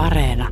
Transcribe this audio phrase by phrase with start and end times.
[0.00, 0.48] Areena.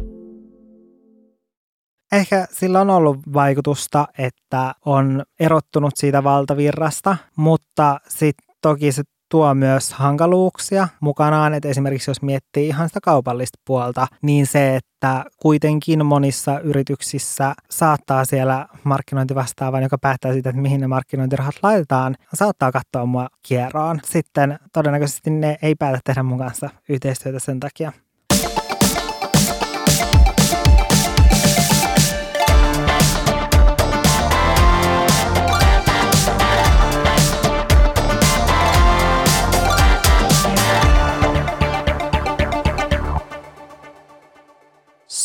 [2.12, 9.54] Ehkä sillä on ollut vaikutusta, että on erottunut siitä valtavirrasta, mutta sitten toki se tuo
[9.54, 16.06] myös hankaluuksia mukanaan, että esimerkiksi jos miettii ihan sitä kaupallista puolta, niin se, että kuitenkin
[16.06, 23.06] monissa yrityksissä saattaa siellä markkinointivastaavan, joka päättää siitä, että mihin ne markkinointirahat laitetaan, saattaa katsoa
[23.06, 24.00] mua kierroon.
[24.04, 27.92] Sitten todennäköisesti ne ei päätä tehdä mun kanssa yhteistyötä sen takia.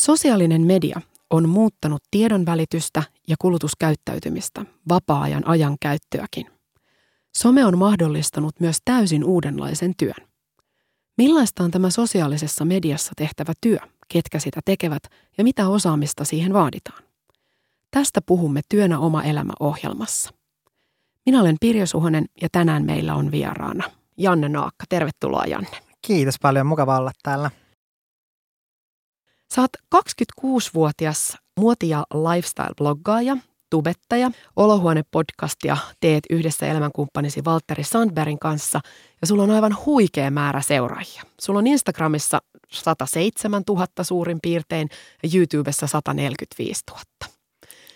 [0.04, 6.48] Sosiaalinen media on muuttanut tiedonvälitystä ja kulutuskäyttäytymistä, vapaa-ajan ajan käyttöäkin.
[7.38, 10.28] Some on mahdollistanut myös täysin uudenlaisen työn.
[11.18, 15.04] Millaista on tämä sosiaalisessa mediassa tehtävä työ, ketkä sitä tekevät
[15.38, 17.04] ja mitä osaamista siihen vaaditaan?
[17.92, 20.34] Tästä puhumme Työnä oma elämä ohjelmassa.
[21.26, 23.84] Minä olen Pirjo Suhonen ja tänään meillä on vieraana
[24.18, 24.86] Janne Naakka.
[24.90, 25.78] Tervetuloa Janne.
[26.02, 27.52] Kiitos paljon, mukava olla täällä.
[29.56, 33.38] Sä oot 26-vuotias muoti- ja lifestyle-bloggaaja,
[33.70, 38.80] tubettaja, Olohuone-podcastia teet yhdessä elämänkumppanisi Valtteri Sandbergin kanssa
[39.22, 41.24] ja sulla on aivan huikea määrä seuraajia.
[41.42, 44.90] Sulla on Instagramissa 107 000 suurin piirtein
[45.24, 47.04] ja YouTubessa 145 000.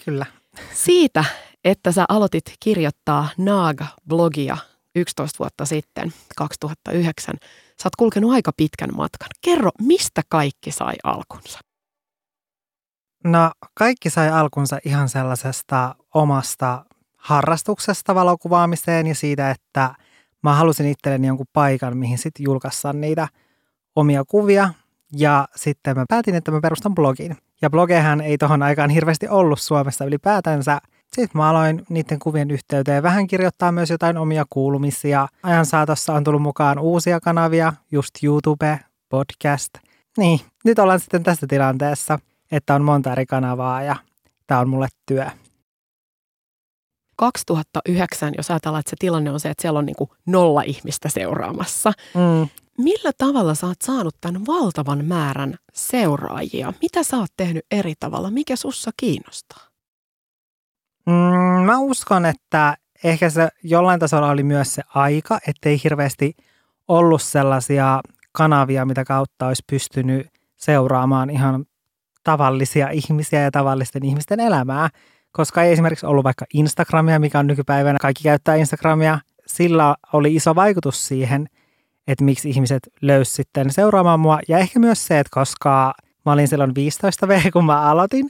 [0.06, 0.26] Kyllä.
[0.74, 1.26] Siitä,
[1.64, 4.58] että sä aloitit kirjoittaa Naaga-blogia
[4.96, 7.36] 11 vuotta sitten, 2009,
[7.82, 9.30] Sä oot kulkenut aika pitkän matkan.
[9.42, 11.60] Kerro, mistä kaikki sai alkunsa?
[13.24, 16.86] No kaikki sai alkunsa ihan sellaisesta omasta
[17.18, 19.96] harrastuksesta valokuvaamiseen ja siitä, että
[20.44, 23.28] mä halusin itselleni jonkun paikan, mihin sitten julkaissa niitä
[23.96, 24.70] omia kuvia.
[25.14, 27.38] Ja sitten mä päätin, että mä perustan blogin.
[27.62, 30.82] Ja blogehan ei tohon aikaan hirveästi ollut Suomessa ylipäätänsä–
[31.14, 35.28] sitten mä aloin niiden kuvien yhteyteen vähän kirjoittaa myös jotain omia kuulumisia.
[35.44, 39.74] Ajan saatossa on tullut mukaan uusia kanavia, just YouTube, podcast.
[40.18, 42.20] Niin, nyt ollaan sitten tässä tilanteessa,
[42.52, 43.96] että on monta eri kanavaa ja
[44.48, 45.26] tämä on mulle työ.
[47.16, 51.10] 2009, jos ajatellaan, että se tilanne on se, että siellä on niin kuin nolla ihmistä
[51.10, 51.94] seuraamassa.
[52.14, 52.48] Mm.
[52.78, 56.74] Millä tavalla sä oot saanut tämän valtavan määrän seuraajia?
[56.82, 58.32] Mitä sä oot tehnyt eri tavalla?
[58.32, 59.67] Mikä sussa kiinnostaa?
[61.08, 66.36] Mm, mä uskon, että ehkä se jollain tasolla oli myös se aika, ettei hirveästi
[66.88, 68.02] ollut sellaisia
[68.32, 71.66] kanavia, mitä kautta olisi pystynyt seuraamaan ihan
[72.24, 74.90] tavallisia ihmisiä ja tavallisten ihmisten elämää,
[75.32, 79.20] koska ei esimerkiksi ollut vaikka Instagramia, mikä on nykypäivänä, kaikki käyttää Instagramia.
[79.46, 81.48] Sillä oli iso vaikutus siihen,
[82.08, 84.40] että miksi ihmiset löysivät sitten seuraamaan mua.
[84.48, 85.94] Ja ehkä myös se, että koska
[86.26, 88.30] mä olin silloin 15 V, kun mä aloitin,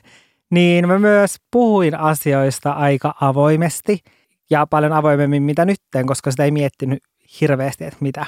[0.52, 4.00] niin mä myös puhuin asioista aika avoimesti
[4.50, 7.04] ja paljon avoimemmin mitä nytten, koska sitä ei miettinyt
[7.42, 8.26] hirveästi, että mitä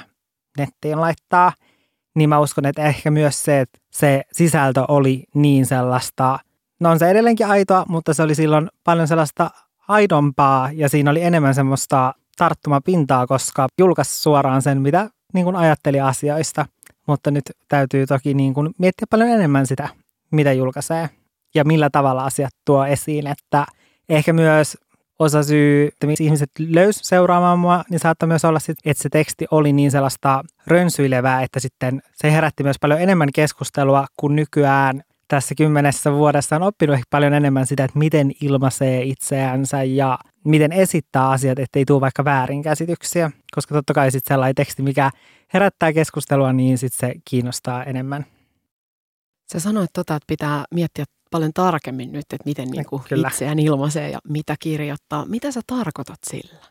[0.58, 1.54] nettiin laittaa.
[2.16, 6.40] Niin mä uskon, että ehkä myös se, että se sisältö oli niin sellaista,
[6.80, 9.50] no on se edelleenkin aitoa, mutta se oli silloin paljon sellaista
[9.88, 16.00] aidompaa ja siinä oli enemmän semmoista tarttumapintaa, koska julkaisi suoraan sen, mitä niin kuin ajatteli
[16.00, 16.66] asioista.
[17.08, 19.90] Mutta nyt täytyy toki niin kuin miettiä paljon enemmän sitä,
[20.32, 21.10] mitä julkaisee
[21.56, 23.66] ja millä tavalla asiat tuo esiin, että
[24.10, 24.78] ehkä myös
[25.20, 29.10] osa syy, että miksi ihmiset löys seuraamaan mua, niin saattaa myös olla, sit, että se
[29.10, 35.02] teksti oli niin sellaista rönsyilevää, että sitten se herätti myös paljon enemmän keskustelua, kuin nykyään
[35.28, 40.72] tässä kymmenessä vuodessa on oppinut ehkä paljon enemmän sitä, että miten ilmaisee itseänsä ja miten
[40.72, 43.32] esittää asiat, ettei tule vaikka väärinkäsityksiä.
[43.56, 45.12] Koska totta kai sitten sellainen teksti, mikä
[45.54, 48.26] herättää keskustelua, niin sitten se kiinnostaa enemmän.
[49.54, 54.10] Sä sanoit tota, että pitää miettiä paljon tarkemmin nyt, että miten niin kuin itseään ilmaisee
[54.10, 55.26] ja mitä kirjoittaa.
[55.26, 56.66] Mitä sä tarkoitat sillä?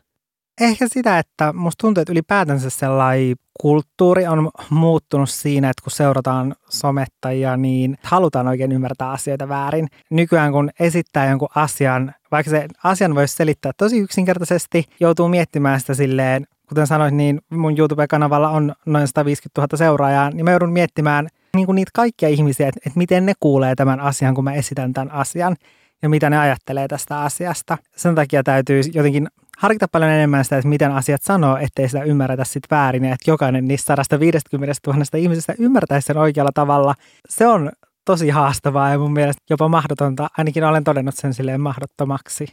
[0.61, 6.55] Ehkä sitä, että musta tuntuu, että ylipäätänsä sellainen kulttuuri on muuttunut siinä, että kun seurataan
[6.69, 9.87] somettajia, niin halutaan oikein ymmärtää asioita väärin.
[10.09, 15.93] Nykyään kun esittää jonkun asian, vaikka se asian voisi selittää tosi yksinkertaisesti, joutuu miettimään sitä
[15.93, 21.27] silleen, kuten sanoin, niin mun YouTube-kanavalla on noin 150 000 seuraajaa, niin mä joudun miettimään
[21.59, 24.93] niin kuin niitä kaikkia ihmisiä, että, että miten ne kuulee tämän asian, kun mä esitän
[24.93, 25.55] tämän asian
[26.01, 27.77] ja mitä ne ajattelee tästä asiasta.
[27.95, 29.27] Sen takia täytyy jotenkin
[29.57, 33.31] harkita paljon enemmän sitä, että miten asiat sanoo, ettei sitä ymmärretä sit väärin ja että
[33.31, 36.95] jokainen niistä 150 000 ihmisestä ymmärtäisi sen oikealla tavalla.
[37.29, 37.71] Se on
[38.05, 40.29] tosi haastavaa ja mun mielestä jopa mahdotonta.
[40.37, 42.47] Ainakin olen todennut sen silleen mahdottomaksi.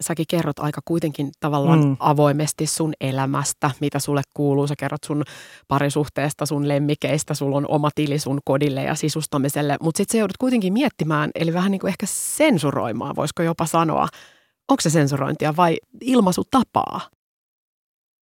[0.00, 1.96] Säkin kerrot aika kuitenkin tavallaan mm.
[1.98, 4.66] avoimesti sun elämästä, mitä sulle kuuluu.
[4.66, 5.22] Sä kerrot sun
[5.68, 10.36] parisuhteesta, sun lemmikeistä, sulla on oma tili sun kodille ja sisustamiselle, mutta sitten sä joudut
[10.36, 14.08] kuitenkin miettimään, eli vähän niin kuin ehkä sensuroimaan, voisiko jopa sanoa,
[14.68, 17.00] onko se sensurointia vai ilmaisutapaa?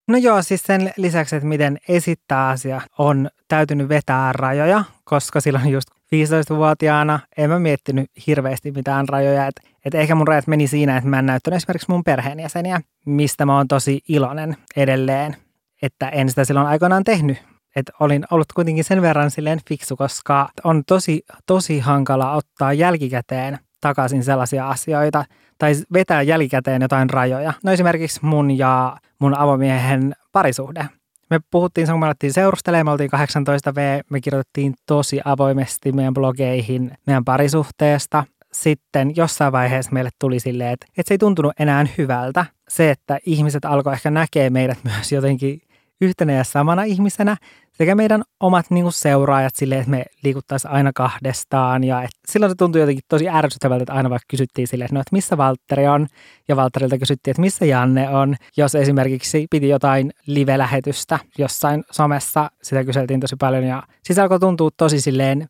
[0.09, 5.69] No joo, siis sen lisäksi, että miten esittää asia, on täytynyt vetää rajoja, koska silloin
[5.69, 9.47] just 15-vuotiaana en mä miettinyt hirveästi mitään rajoja.
[9.47, 13.47] Että et ehkä mun rajat meni siinä, että mä en näyttänyt esimerkiksi mun perheenjäseniä, mistä
[13.47, 15.37] mä oon tosi iloinen edelleen,
[15.83, 17.39] että en sitä silloin aikoinaan tehnyt.
[17.77, 23.59] Että olin ollut kuitenkin sen verran silleen fiksu, koska on tosi, tosi hankala ottaa jälkikäteen
[23.81, 25.25] takaisin sellaisia asioita
[25.59, 27.53] tai vetää jälkikäteen jotain rajoja.
[27.65, 30.89] No esimerkiksi mun ja mun avomiehen parisuhde.
[31.31, 36.93] Me puhuttiin, kun me alettiin seurustelemaan, me oltiin 18V, me kirjoitettiin tosi avoimesti meidän blogeihin
[37.07, 38.25] meidän parisuhteesta.
[38.53, 42.47] Sitten jossain vaiheessa meille tuli silleen, että, että se ei tuntunut enää hyvältä.
[42.69, 45.61] Se, että ihmiset alkoi ehkä näkee meidät myös jotenkin
[46.01, 47.37] yhtenä ja samana ihmisenä
[47.73, 51.85] sekä meidän omat niin kuin seuraajat silleen, että me liikuttaisiin aina kahdestaan.
[51.85, 55.01] Ja et silloin se tuntui jotenkin tosi ärsyttävältä, että aina vaikka kysyttiin silleen, että, no,
[55.01, 56.07] että missä Valtteri on.
[56.49, 58.37] Ja Valtterilta kysyttiin, että missä Janne on.
[58.57, 63.65] Jos esimerkiksi piti jotain live-lähetystä jossain somessa, sitä kyseltiin tosi paljon.
[63.65, 65.49] Ja siis alkoi tuntua tosi silleen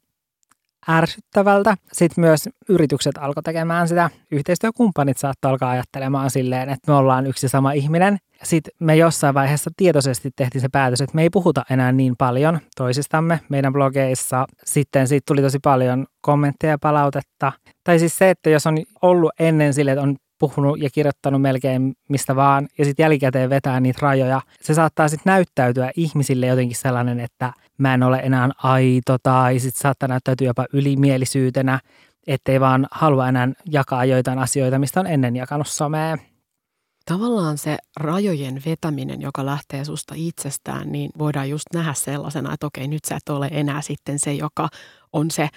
[0.89, 1.77] ärsyttävältä.
[1.93, 4.11] Sitten myös yritykset alkoi tekemään sitä.
[4.31, 8.19] Yhteistyökumppanit saattoi alkaa ajattelemaan silleen, että me ollaan yksi sama ihminen.
[8.43, 12.59] Sitten me jossain vaiheessa tietoisesti tehtiin se päätös, että me ei puhuta enää niin paljon
[12.77, 14.47] toisistamme meidän blogeissa.
[14.65, 17.53] Sitten siitä tuli tosi paljon kommentteja ja palautetta.
[17.85, 21.95] Tai siis se, että jos on ollut ennen sille, että on puhunut ja kirjoittanut melkein
[22.09, 24.41] mistä vaan, ja sitten jälkikäteen vetää niitä rajoja.
[24.61, 29.81] Se saattaa sitten näyttäytyä ihmisille jotenkin sellainen, että mä en ole enää aito, tai sitten
[29.81, 31.81] saattaa näyttäytyä jopa ylimielisyytenä,
[32.27, 36.19] ettei vaan halua enää jakaa joitain asioita, mistä on ennen jakanut somea.
[37.05, 42.89] Tavallaan se rajojen vetäminen, joka lähtee susta itsestään, niin voidaan just nähdä sellaisena, että okei,
[42.89, 44.69] nyt sä et ole enää sitten se, joka
[45.13, 45.49] on se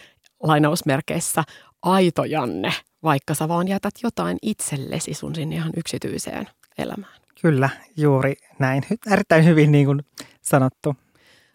[0.44, 1.44] lainausmerkeissä
[1.82, 2.74] aito Janne,
[3.04, 7.14] vaikka sä vaan jätät jotain itsellesi sun sinne ihan yksityiseen elämään.
[7.42, 8.84] Kyllä, juuri näin.
[9.12, 10.02] Erittäin hyvin niin kuin
[10.42, 10.96] sanottu.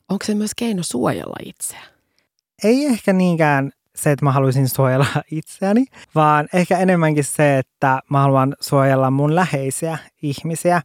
[0.08, 1.80] Onko se myös keino suojella itseä?
[2.64, 5.84] Ei ehkä niinkään se, että mä haluaisin suojella itseäni,
[6.14, 10.82] vaan ehkä enemmänkin se, että mä haluan suojella mun läheisiä ihmisiä.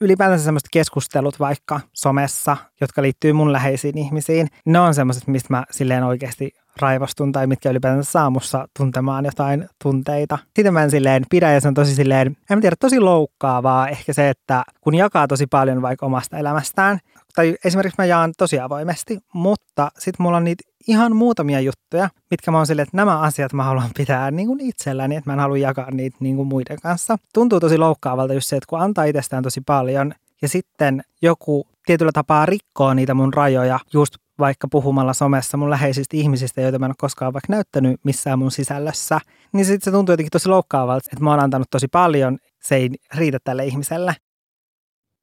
[0.00, 5.64] Ylipäätänsä semmoiset keskustelut vaikka somessa, jotka liittyy mun läheisiin ihmisiin, ne on semmoiset, mistä mä
[5.70, 10.38] silleen oikeasti raivostun tai mitkä ylipäätään saa mussa tuntemaan jotain tunteita.
[10.56, 14.12] Sitä mä en silleen pidä ja se on tosi silleen, en tiedä, tosi loukkaavaa ehkä
[14.12, 16.98] se, että kun jakaa tosi paljon vaikka omasta elämästään,
[17.34, 22.50] tai esimerkiksi mä jaan tosi avoimesti, mutta sitten mulla on niitä ihan muutamia juttuja, mitkä
[22.50, 25.40] mä oon silleen, että nämä asiat mä haluan pitää niin kuin itselläni, että mä en
[25.40, 27.16] halua jakaa niitä niin kuin muiden kanssa.
[27.34, 32.12] Tuntuu tosi loukkaavalta just se, että kun antaa itsestään tosi paljon ja sitten joku tietyllä
[32.14, 36.90] tapaa rikkoo niitä mun rajoja just vaikka puhumalla somessa mun läheisistä ihmisistä, joita mä en
[36.90, 39.20] ole koskaan vaikka näyttänyt missään mun sisällössä,
[39.52, 42.90] niin sitten se tuntuu jotenkin tosi loukkaavalta, että mä oon antanut tosi paljon, se ei
[43.14, 44.16] riitä tälle ihmiselle.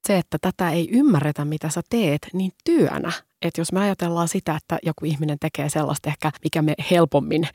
[0.06, 3.12] Se, että tätä ei ymmärretä, mitä sä teet, niin työnä.
[3.42, 7.48] Että jos me ajatellaan sitä, että joku ihminen tekee sellaista ehkä, mikä me helpommin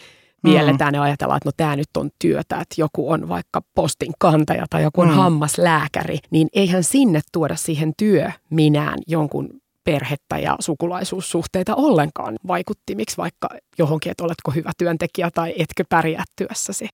[0.43, 0.95] mielletään mm.
[0.95, 4.83] ja ajatellaan, että no tämä nyt on työtä, että joku on vaikka postin kantaja tai
[4.83, 5.13] joku on mm.
[5.13, 9.60] hammaslääkäri, niin eihän sinne tuoda siihen työ minään jonkun
[9.91, 16.89] perhettä ja sukulaisuussuhteita ollenkaan vaikuttimiksi vaikka johonkin, että oletko hyvä työntekijä tai etkö pärjää työssäsi?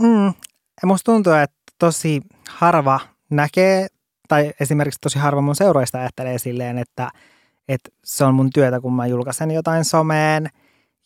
[0.00, 0.32] Mm.
[0.84, 3.00] Musta tuntuu, että tosi harva
[3.30, 3.86] näkee,
[4.28, 7.10] tai esimerkiksi tosi harva mun seuroista ajattelee silleen, että,
[7.68, 10.48] että se on mun työtä, kun mä julkaisen jotain someen.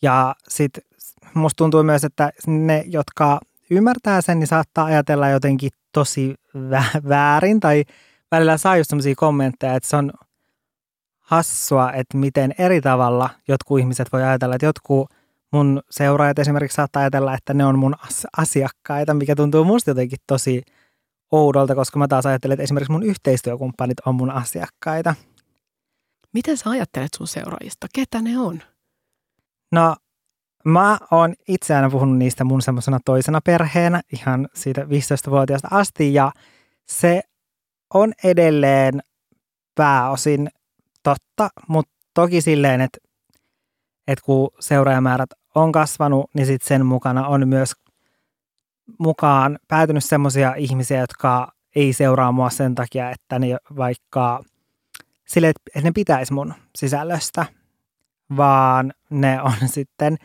[0.01, 0.83] Ja sitten
[1.33, 6.35] musta tuntuu myös, että ne, jotka ymmärtää sen, niin saattaa ajatella jotenkin tosi
[7.09, 7.83] väärin tai
[8.31, 10.11] välillä saa just sellaisia kommentteja, että se on
[11.31, 15.09] hassua, että miten eri tavalla jotkut ihmiset voi ajatella, että jotkut
[15.53, 17.95] mun seuraajat esimerkiksi saattaa ajatella, että ne on mun
[18.37, 20.61] asiakkaita, mikä tuntuu musta jotenkin tosi
[21.31, 25.15] oudolta, koska mä taas ajattelen, että esimerkiksi mun yhteistyökumppanit on mun asiakkaita.
[26.33, 27.87] Miten sä ajattelet sun seuraajista?
[27.93, 28.61] Ketä ne on?
[29.71, 29.95] No,
[30.65, 36.31] mä oon itse aina puhunut niistä mun semmoisena toisena perheenä ihan siitä 15-vuotiaasta asti ja
[36.87, 37.21] se
[37.93, 38.99] on edelleen
[39.75, 40.49] pääosin
[41.03, 42.97] totta, mutta toki silleen, että,
[44.07, 47.73] että kun seuraajamäärät on kasvanut, niin sitten sen mukana on myös
[48.99, 54.43] mukaan päätynyt semmoisia ihmisiä, jotka ei seuraa mua sen takia, että ne vaikka
[55.27, 57.45] sille, että ne pitäisi mun sisällöstä,
[58.37, 60.17] vaan ne on sitten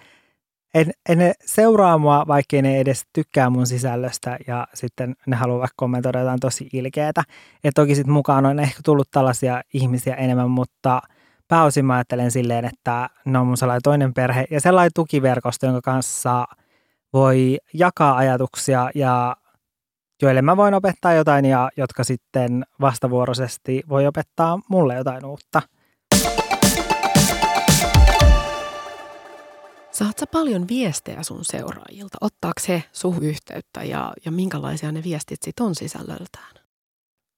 [0.77, 5.59] en, en ne seuraa mua, vaikkei ne edes tykkää mun sisällöstä ja sitten ne haluaa
[5.59, 7.23] vaikka kommentoida jotain tosi ilkeätä.
[7.65, 11.03] Et toki sitten mukaan on ehkä tullut tällaisia ihmisiä enemmän, mutta
[11.49, 15.81] pääosin mä ajattelen silleen, että ne on mun sellainen toinen perhe ja sellainen tukiverkosto, jonka
[15.81, 16.47] kanssa
[17.13, 19.37] voi jakaa ajatuksia ja
[20.23, 25.63] joille mä voin opettaa jotain ja jotka sitten vastavuoroisesti voi opettaa mulle jotain uutta.
[29.97, 32.19] Saat sä paljon viestejä sun seuraajilta?
[32.21, 36.55] Ottaako he suhu yhteyttä ja, ja minkälaisia ne viestit sit on sisällöltään?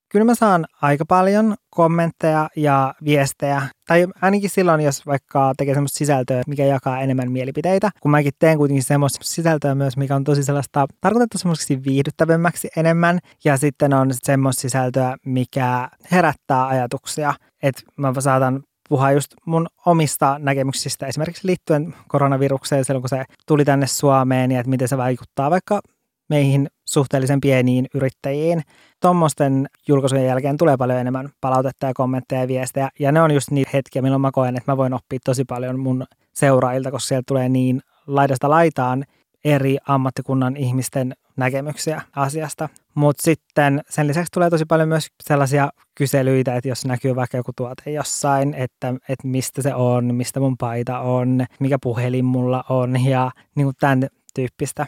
[0.08, 5.98] Kyllä mä saan aika paljon kommentteja ja viestejä, tai ainakin silloin, jos vaikka tekee semmoista
[5.98, 10.42] sisältöä, mikä jakaa enemmän mielipiteitä, kun mäkin teen kuitenkin semmoista sisältöä myös, mikä on tosi
[10.42, 18.12] sellaista tarkoitettu semmoiseksi viihdyttävämmäksi enemmän, ja sitten on semmoista sisältöä, mikä herättää ajatuksia, että mä
[18.18, 24.50] saatan puhua just mun omista näkemyksistä esimerkiksi liittyen koronavirukseen silloin, kun se tuli tänne Suomeen
[24.50, 25.80] ja että miten se vaikuttaa vaikka
[26.28, 28.62] meihin suhteellisen pieniin yrittäjiin.
[29.00, 32.88] Tuommoisten julkaisujen jälkeen tulee paljon enemmän palautetta ja kommentteja ja viestejä.
[32.98, 35.80] Ja ne on just niitä hetkiä, milloin mä koen, että mä voin oppia tosi paljon
[35.80, 36.04] mun
[36.34, 39.04] seuraajilta, koska sieltä tulee niin laidasta laitaan
[39.44, 42.68] eri ammattikunnan ihmisten näkemyksiä asiasta.
[42.94, 47.52] Mutta sitten sen lisäksi tulee tosi paljon myös sellaisia kyselyitä, että jos näkyy vaikka joku
[47.56, 53.04] tuote jossain, että, että mistä se on, mistä mun paita on, mikä puhelin mulla on
[53.04, 54.86] ja niin kuin tämän tyyppistä.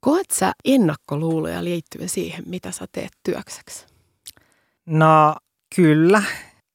[0.00, 3.86] Koet sä ennakkoluuloja liittyen siihen, mitä sä teet työkseksi?
[4.86, 5.36] No
[5.76, 6.22] kyllä.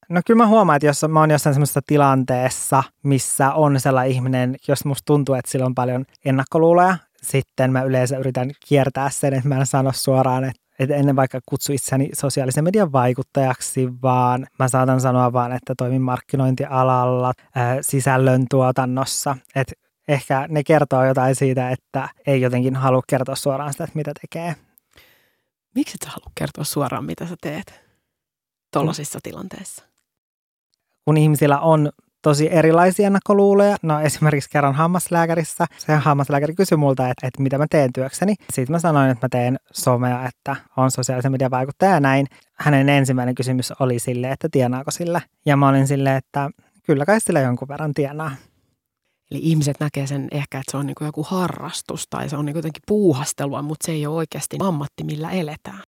[0.08, 4.56] No kyllä mä huomaan, että jos mä oon jossain semmoisessa tilanteessa, missä on sellainen ihminen,
[4.68, 9.48] jos musta tuntuu, että sillä on paljon ennakkoluuloja, sitten mä yleensä yritän kiertää sen, että
[9.48, 14.68] mä en sano suoraan, että että ennen vaikka kutsu itseni sosiaalisen median vaikuttajaksi, vaan mä
[14.68, 19.36] saatan sanoa vaan, että toimin markkinointialalla, ää, sisällön tuotannossa.
[19.54, 19.72] Että
[20.08, 24.56] ehkä ne kertoo jotain siitä, että ei jotenkin halua kertoa suoraan sitä, että mitä tekee.
[25.74, 27.80] Miksi et sä halua kertoa suoraan, mitä sä teet
[28.72, 29.84] tuollaisissa tilanteissa?
[31.04, 31.92] Kun ihmisillä on
[32.26, 33.76] tosi erilaisia ennakkoluuloja.
[33.82, 38.34] No esimerkiksi kerran hammaslääkärissä, se hammaslääkäri kysyi multa, että, että mitä mä teen työkseni.
[38.52, 42.26] Sitten mä sanoin, että mä teen somea, että on sosiaalisen median vaikuttaja ja näin.
[42.54, 45.20] Hänen ensimmäinen kysymys oli sille, että tienaako sillä.
[45.46, 46.50] Ja mä olin sille, että
[46.86, 48.30] kyllä kai sillä jonkun verran tienaa.
[49.30, 52.56] Eli ihmiset näkee sen ehkä, että se on niin joku harrastus tai se on niin
[52.56, 55.82] jotenkin puuhastelua, mutta se ei ole oikeasti ammatti, millä eletään.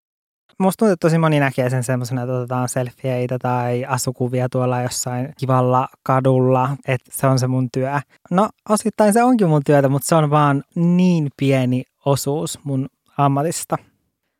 [0.59, 5.33] Musta tuntuu, että tosi moni näkee sen semmoisena, että otetaan selfieitä tai asukuvia tuolla jossain
[5.39, 8.01] kivalla kadulla, että se on se mun työ.
[8.31, 12.89] No osittain se onkin mun työtä, mutta se on vaan niin pieni osuus mun
[13.19, 13.77] ammatista.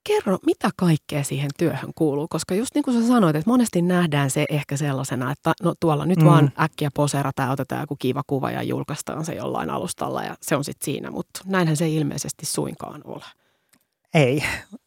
[0.07, 4.31] Kerro, mitä kaikkea siihen työhön kuuluu, koska just niin kuin sä sanoit, että monesti nähdään
[4.31, 6.25] se ehkä sellaisena, että no tuolla nyt mm.
[6.25, 10.57] vaan äkkiä poserataan ja otetaan joku kiva kuva ja julkaistaan se jollain alustalla ja se
[10.57, 13.25] on sitten siinä, mutta näinhän se ilmeisesti suinkaan ole.
[14.15, 14.43] Ei,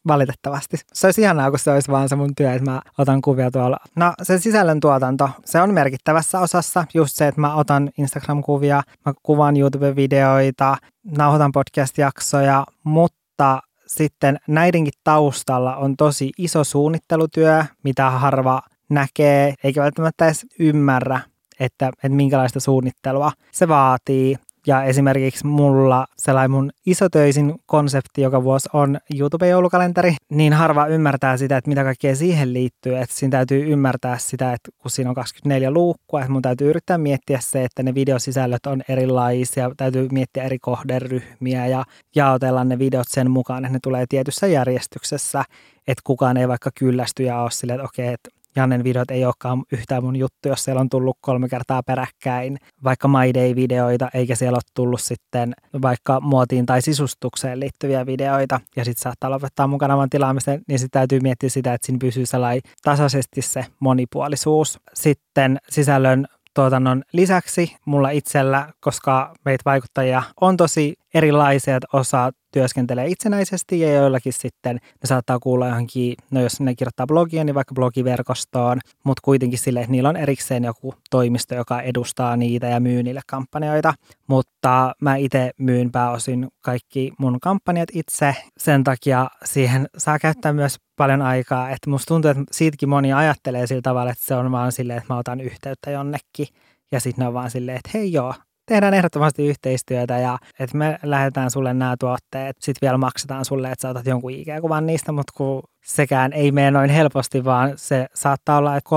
[0.06, 0.76] valitettavasti.
[0.92, 3.76] Se olisi ihanaa, kun se olisi vaan se mun työ, että mä otan kuvia tuolla.
[3.96, 6.84] No se sisällön tuotanto, se on merkittävässä osassa.
[6.94, 15.76] Just se, että mä otan Instagram-kuvia, mä kuvaan YouTube-videoita, nauhoitan podcast-jaksoja, mutta sitten näidenkin taustalla
[15.76, 21.20] on tosi iso suunnittelutyö, mitä harva näkee, eikä välttämättä edes ymmärrä,
[21.60, 24.36] että, että minkälaista suunnittelua se vaatii.
[24.66, 31.56] Ja esimerkiksi mulla sellainen mun isotöisin konsepti, joka vuosi on YouTube-joulukalenteri, niin harva ymmärtää sitä,
[31.56, 32.98] että mitä kaikkea siihen liittyy.
[32.98, 36.98] Että siinä täytyy ymmärtää sitä, että kun siinä on 24 luukkua, että mun täytyy yrittää
[36.98, 43.08] miettiä se, että ne videosisällöt on erilaisia, täytyy miettiä eri kohderyhmiä ja jaotella ne videot
[43.08, 45.44] sen mukaan, että ne tulee tietyssä järjestyksessä,
[45.86, 49.64] että kukaan ei vaikka kyllästy ja ole silleen, että okei, että Jannen videot ei olekaan
[49.72, 54.56] yhtään mun juttu, jos siellä on tullut kolme kertaa peräkkäin vaikka My Day-videoita, eikä siellä
[54.56, 60.10] ole tullut sitten vaikka muotiin tai sisustukseen liittyviä videoita, ja sitten saattaa lopettaa mun kanavan
[60.10, 64.78] tilaamisen, niin sitten täytyy miettiä sitä, että siinä pysyy sellainen tasaisesti se monipuolisuus.
[64.94, 73.06] Sitten sisällön tuotannon lisäksi mulla itsellä, koska meitä vaikuttajia on tosi erilaisia, että osa työskentelee
[73.06, 77.74] itsenäisesti ja joillakin sitten ne saattaa kuulla johonkin, no jos ne kirjoittaa blogia, niin vaikka
[77.74, 83.02] blogiverkostoon, mutta kuitenkin sille, että niillä on erikseen joku toimisto, joka edustaa niitä ja myy
[83.02, 83.94] niille kampanjoita.
[84.26, 90.76] Mutta mä itse myyn pääosin kaikki mun kampanjat itse, sen takia siihen saa käyttää myös
[90.96, 94.72] paljon aikaa, että musta tuntuu, että siitäkin moni ajattelee sillä tavalla, että se on vaan
[94.72, 96.46] silleen, että mä otan yhteyttä jonnekin
[96.92, 98.34] ja sitten ne on vaan silleen, että hei joo,
[98.66, 103.82] tehdään ehdottomasti yhteistyötä ja että me lähdetään sulle nämä tuotteet, sitten vielä maksetaan sulle, että
[103.82, 108.58] sä otat jonkun IG-kuvan niistä, mutta kun sekään ei mene noin helposti, vaan se saattaa
[108.58, 108.90] olla, että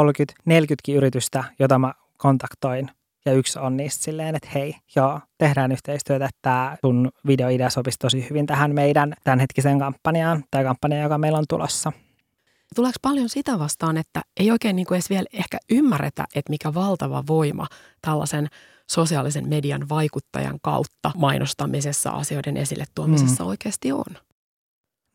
[0.92, 2.90] 30-40 yritystä, jota mä kontaktoin
[3.26, 8.30] Ja yksi on niistä silleen, että hei, joo, tehdään yhteistyötä, että sun videoidea sopisi tosi
[8.30, 11.92] hyvin tähän meidän tämänhetkiseen kampanjaan tai kampanjaan, joka meillä on tulossa.
[12.76, 16.74] Tuleeko paljon sitä vastaan, että ei oikein niin kuin edes vielä ehkä ymmärretä, että mikä
[16.74, 17.68] valtava voima
[18.02, 18.48] tällaisen
[18.92, 23.50] sosiaalisen median vaikuttajan kautta mainostamisessa, asioiden esille tuomisessa mm.
[23.50, 24.18] oikeasti on?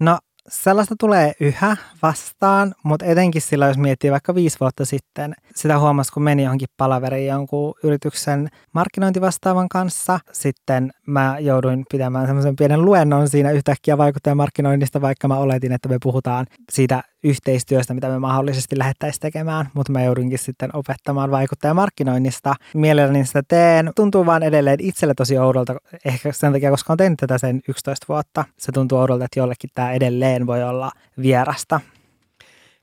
[0.00, 5.78] No Sellaista tulee yhä vastaan, mutta etenkin sillä, jos miettii vaikka viisi vuotta sitten, sitä
[5.78, 10.20] huomasi, kun meni johonkin palaveriin jonkun yrityksen markkinointivastaavan kanssa.
[10.32, 15.98] Sitten mä jouduin pitämään semmoisen pienen luennon siinä yhtäkkiä vaikuttajamarkkinoinnista, vaikka mä oletin, että me
[16.02, 22.54] puhutaan siitä yhteistyöstä, mitä me mahdollisesti lähettäisiin tekemään, mutta mä joudunkin sitten opettamaan vaikuttajamarkkinoinnista.
[22.74, 23.90] Mielelläni sitä teen.
[23.96, 25.74] Tuntuu vaan edelleen itselle tosi oudolta,
[26.04, 28.44] ehkä sen takia, koska on tehnyt tätä sen 11 vuotta.
[28.58, 30.90] Se tuntuu oudolta, että jollekin tämä edelleen voi olla
[31.22, 31.80] vierasta.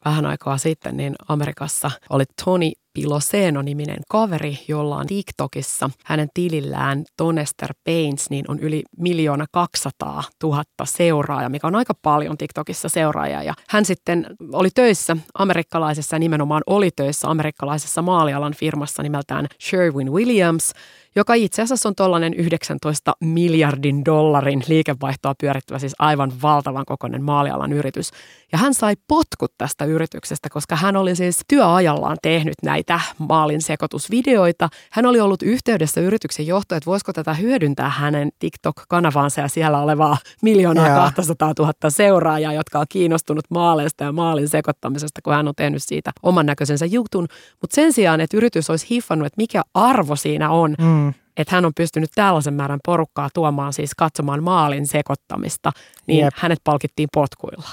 [0.06, 7.74] Vähän aikaa sitten niin Amerikassa oli Tony Piloseno-niminen kaveri, jolla on TikTokissa hänen tilillään Tonester
[7.86, 13.44] Pains, niin on yli miljoona 200 000 seuraajaa, mikä on aika paljon TikTokissa seuraajia.
[13.44, 20.74] Ja hän sitten oli töissä amerikkalaisessa, nimenomaan oli töissä amerikkalaisessa maalialan firmassa nimeltään Sherwin Williams,
[21.17, 27.74] joka itse asiassa on tuollainen 19 miljardin dollarin liikevaihtoa pyörittävä, siis aivan valtavan kokoinen maalialan
[27.74, 28.12] yritys.
[28.51, 34.69] Ja hän sai potkut tästä yrityksestä, koska hän oli siis työajallaan tehnyt näitä maalin sekoitusvideoita.
[34.91, 40.17] Hän oli ollut yhteydessä yrityksen johtoon, että voisiko tätä hyödyntää hänen TikTok-kanavaansa ja siellä olevaa
[40.41, 45.83] miljoonaa 200 000 seuraajaa, jotka on kiinnostunut maaleista ja maalin sekoittamisesta, kun hän on tehnyt
[45.83, 47.27] siitä oman näköisensä jutun.
[47.62, 51.06] Mutta sen sijaan, että yritys olisi hiffannut, että mikä arvo siinä on, mm
[51.38, 55.72] että hän on pystynyt tällaisen määrän porukkaa tuomaan siis katsomaan maalin sekoittamista,
[56.08, 56.34] niin Jep.
[56.38, 57.70] hänet palkittiin potkuilla.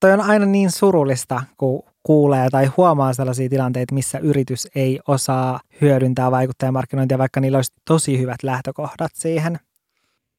[0.00, 5.60] Toi on aina niin surullista, kun kuulee tai huomaa sellaisia tilanteita, missä yritys ei osaa
[5.80, 9.58] hyödyntää vaikuttajamarkkinointia, vaikka niillä olisi tosi hyvät lähtökohdat siihen–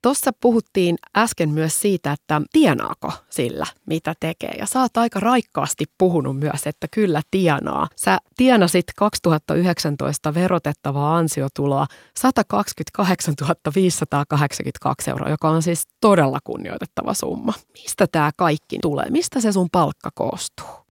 [0.04, 4.56] Tuossa puhuttiin äsken myös siitä, että tienaako sillä, mitä tekee.
[4.60, 7.88] Ja sä oot aika raikkaasti puhunut myös, että kyllä tienaa.
[7.96, 11.88] Sä tienasit 2019 verotettavaa ansiotuloa
[12.20, 13.34] 128
[13.76, 17.54] 582 euroa, joka on siis todella kunnioitettava summa.
[17.74, 19.10] Mistä tämä kaikki tulee?
[19.10, 20.84] Mistä se sun palkka koostuu?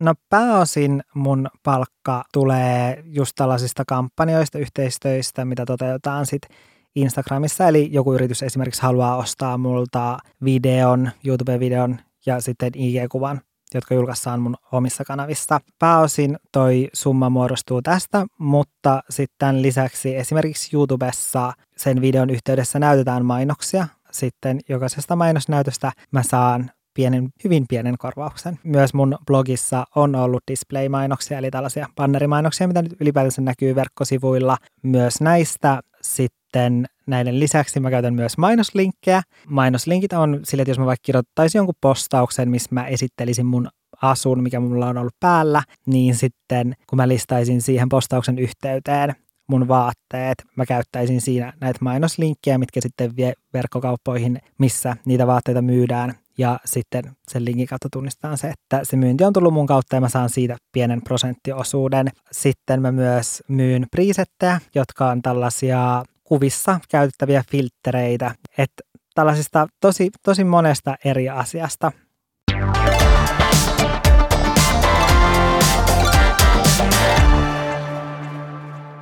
[0.00, 6.56] No pääosin mun palkka tulee just tällaisista kampanjoista, yhteistöistä, mitä toteutetaan sitten
[7.02, 13.40] Instagramissa, eli joku yritys esimerkiksi haluaa ostaa multa videon, YouTube-videon ja sitten IG-kuvan,
[13.74, 15.60] jotka julkaissaan mun omissa kanavissa.
[15.78, 23.86] Pääosin toi summa muodostuu tästä, mutta sitten lisäksi esimerkiksi YouTubessa sen videon yhteydessä näytetään mainoksia.
[24.10, 28.58] Sitten jokaisesta mainosnäytöstä mä saan pienen, hyvin pienen korvauksen.
[28.64, 34.56] Myös mun blogissa on ollut display-mainoksia, eli tällaisia bannerimainoksia, mitä nyt ylipäätänsä näkyy verkkosivuilla.
[34.82, 35.80] Myös näistä
[36.16, 39.22] sitten näiden lisäksi mä käytän myös mainoslinkkejä.
[39.48, 43.68] Mainoslinkit on sille, että jos mä vaikka kirjoittaisin jonkun postauksen, missä mä esittelisin mun
[44.02, 49.14] asun, mikä mulla on ollut päällä, niin sitten kun mä listaisin siihen postauksen yhteyteen
[49.48, 56.14] mun vaatteet, mä käyttäisin siinä näitä mainoslinkkejä, mitkä sitten vie verkkokauppoihin, missä niitä vaatteita myydään.
[56.38, 60.00] Ja sitten sen linkin kautta tunnistetaan se, että se myynti on tullut mun kautta ja
[60.00, 62.08] mä saan siitä pienen prosenttiosuuden.
[62.32, 68.34] Sitten mä myös myyn presettejä, jotka on tällaisia kuvissa käytettäviä filtreitä.
[68.58, 68.82] Että
[69.14, 71.92] tällaisista tosi, tosi monesta eri asiasta.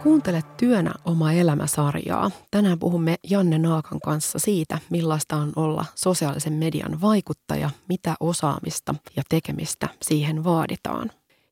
[0.07, 2.31] Kuuntelet työnä oma elämäsarjaa.
[2.51, 9.23] Tänään puhumme Janne Naakan kanssa siitä, millaista on olla sosiaalisen median vaikuttaja, mitä osaamista ja
[9.29, 11.11] tekemistä siihen vaaditaan.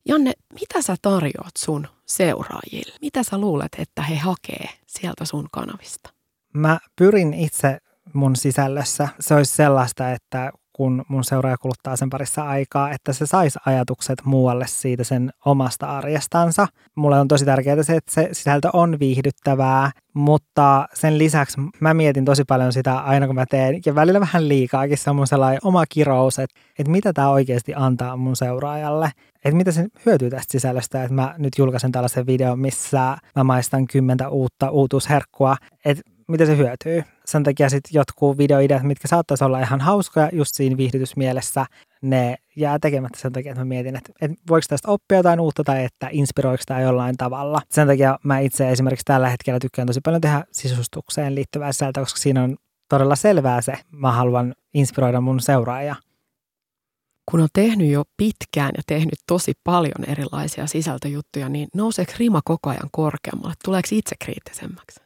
[0.09, 2.95] Janne, mitä sä tarjoat sun seuraajille?
[3.01, 6.11] Mitä sä luulet, että he hakee sieltä sun kanavista?
[6.53, 7.79] Mä pyrin itse
[8.13, 9.09] mun sisällössä.
[9.21, 14.23] Se olisi sellaista, että kun mun seuraaja kuluttaa sen parissa aikaa, että se saisi ajatukset
[14.25, 16.67] muualle siitä sen omasta arjestansa.
[16.95, 22.25] Mulle on tosi tärkeää se, että se sisältö on viihdyttävää, mutta sen lisäksi mä mietin
[22.25, 25.61] tosi paljon sitä aina kun mä teen, ja välillä vähän liikaakin se on mun sellainen
[25.65, 29.11] oma kirous, että, että mitä tämä oikeasti antaa mun seuraajalle.
[29.45, 33.87] Että mitä se hyötyy tästä sisällöstä, että mä nyt julkaisen tällaisen videon, missä mä maistan
[33.87, 37.05] kymmentä uutta uutuusherkkua, että mitä se hyötyy.
[37.25, 41.67] Sen takia sitten jotkut videoideat, mitkä saattaisi olla ihan hauskoja just siinä viihdytysmielessä,
[42.03, 45.65] ne jää tekemättä sen takia, että mä mietin, että, että voiko tästä oppia jotain uutta
[45.65, 47.61] tai että inspiroiko tämä jollain tavalla.
[47.71, 52.21] Sen takia mä itse esimerkiksi tällä hetkellä tykkään tosi paljon tehdä sisustukseen liittyvää sisältöä, koska
[52.21, 52.57] siinä on
[52.89, 55.97] todella selvää se, mä haluan inspiroida mun seuraajia.
[57.31, 62.71] kun on tehnyt jo pitkään ja tehnyt tosi paljon erilaisia sisältöjuttuja, niin nouseeko rima koko
[62.71, 63.55] ajan korkeammalle?
[63.65, 65.04] Tuleeko itse kriittisemmäksi?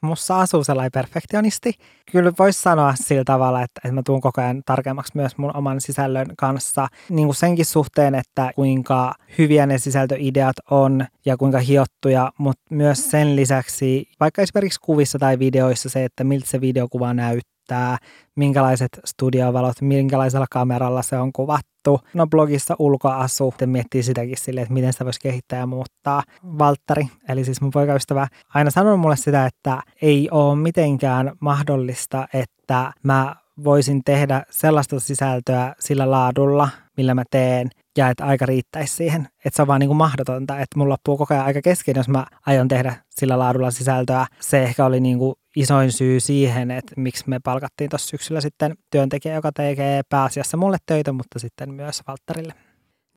[0.00, 1.72] Mussa asuu sellainen perfektionisti.
[2.12, 5.80] Kyllä voisi sanoa sillä tavalla, että, että mä tuun koko ajan tarkemmaksi myös mun oman
[5.80, 6.88] sisällön kanssa.
[7.08, 13.10] Niin kuin senkin suhteen, että kuinka hyviä ne sisältöideat on ja kuinka hiottuja, mutta myös
[13.10, 17.98] sen lisäksi vaikka esimerkiksi kuvissa tai videoissa se, että miltä se videokuva näyttää näyttää,
[18.36, 22.00] minkälaiset studiovalot, minkälaisella kameralla se on kuvattu.
[22.14, 26.22] No blogissa ulkoasu, sitten miettii sitäkin silleen, että miten sitä voisi kehittää ja muuttaa.
[26.58, 32.92] Valtteri, eli siis mun poikaystävä, aina sanonut mulle sitä, että ei ole mitenkään mahdollista, että
[33.02, 39.28] mä voisin tehdä sellaista sisältöä sillä laadulla, millä mä teen, ja että aika riittäisi siihen.
[39.44, 42.08] Että se on vaan niin kuin mahdotonta, että mulla loppuu koko ajan aika kesken, jos
[42.08, 44.26] mä aion tehdä sillä laadulla sisältöä.
[44.40, 48.76] Se ehkä oli niin kuin isoin syy siihen, että miksi me palkattiin tuossa syksyllä sitten
[48.90, 52.54] työntekijä, joka tekee pääasiassa mulle töitä, mutta sitten myös Valttarille.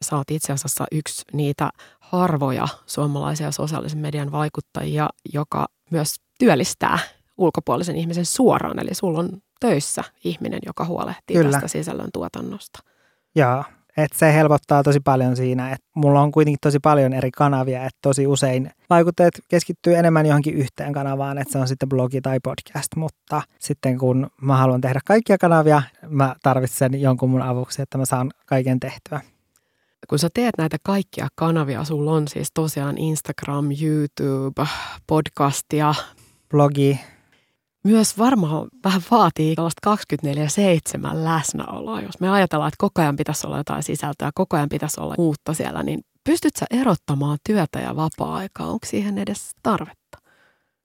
[0.02, 7.00] Sä oot itse asiassa yksi niitä harvoja suomalaisia sosiaalisen median vaikuttajia, joka myös työllistää
[7.38, 8.80] ulkopuolisen ihmisen suoraan.
[8.80, 11.52] Eli sulla on töissä ihminen, joka huolehtii Kyllä.
[11.52, 12.80] tästä sisällön tuotannosta.
[13.36, 13.64] Joo,
[14.00, 18.00] et se helpottaa tosi paljon siinä, että mulla on kuitenkin tosi paljon eri kanavia, että
[18.02, 22.96] tosi usein vaikutteet keskittyy enemmän johonkin yhteen kanavaan, että se on sitten blogi tai podcast,
[22.96, 28.06] mutta sitten kun mä haluan tehdä kaikkia kanavia, mä tarvitsen jonkun mun avuksi, että mä
[28.06, 29.22] saan kaiken tehtyä.
[30.10, 34.68] Kun sä teet näitä kaikkia kanavia, sulla on siis tosiaan Instagram, YouTube,
[35.08, 35.94] podcastia,
[36.50, 37.00] blogi,
[37.84, 42.02] myös varmaan vähän vaatii tällaista 24-7 läsnäoloa.
[42.02, 45.54] Jos me ajatellaan, että koko ajan pitäisi olla jotain sisältöä, koko ajan pitäisi olla uutta
[45.54, 48.68] siellä, niin pystyt sä erottamaan työtä ja vapaa-aikaa?
[48.68, 50.18] Onko siihen edes tarvetta?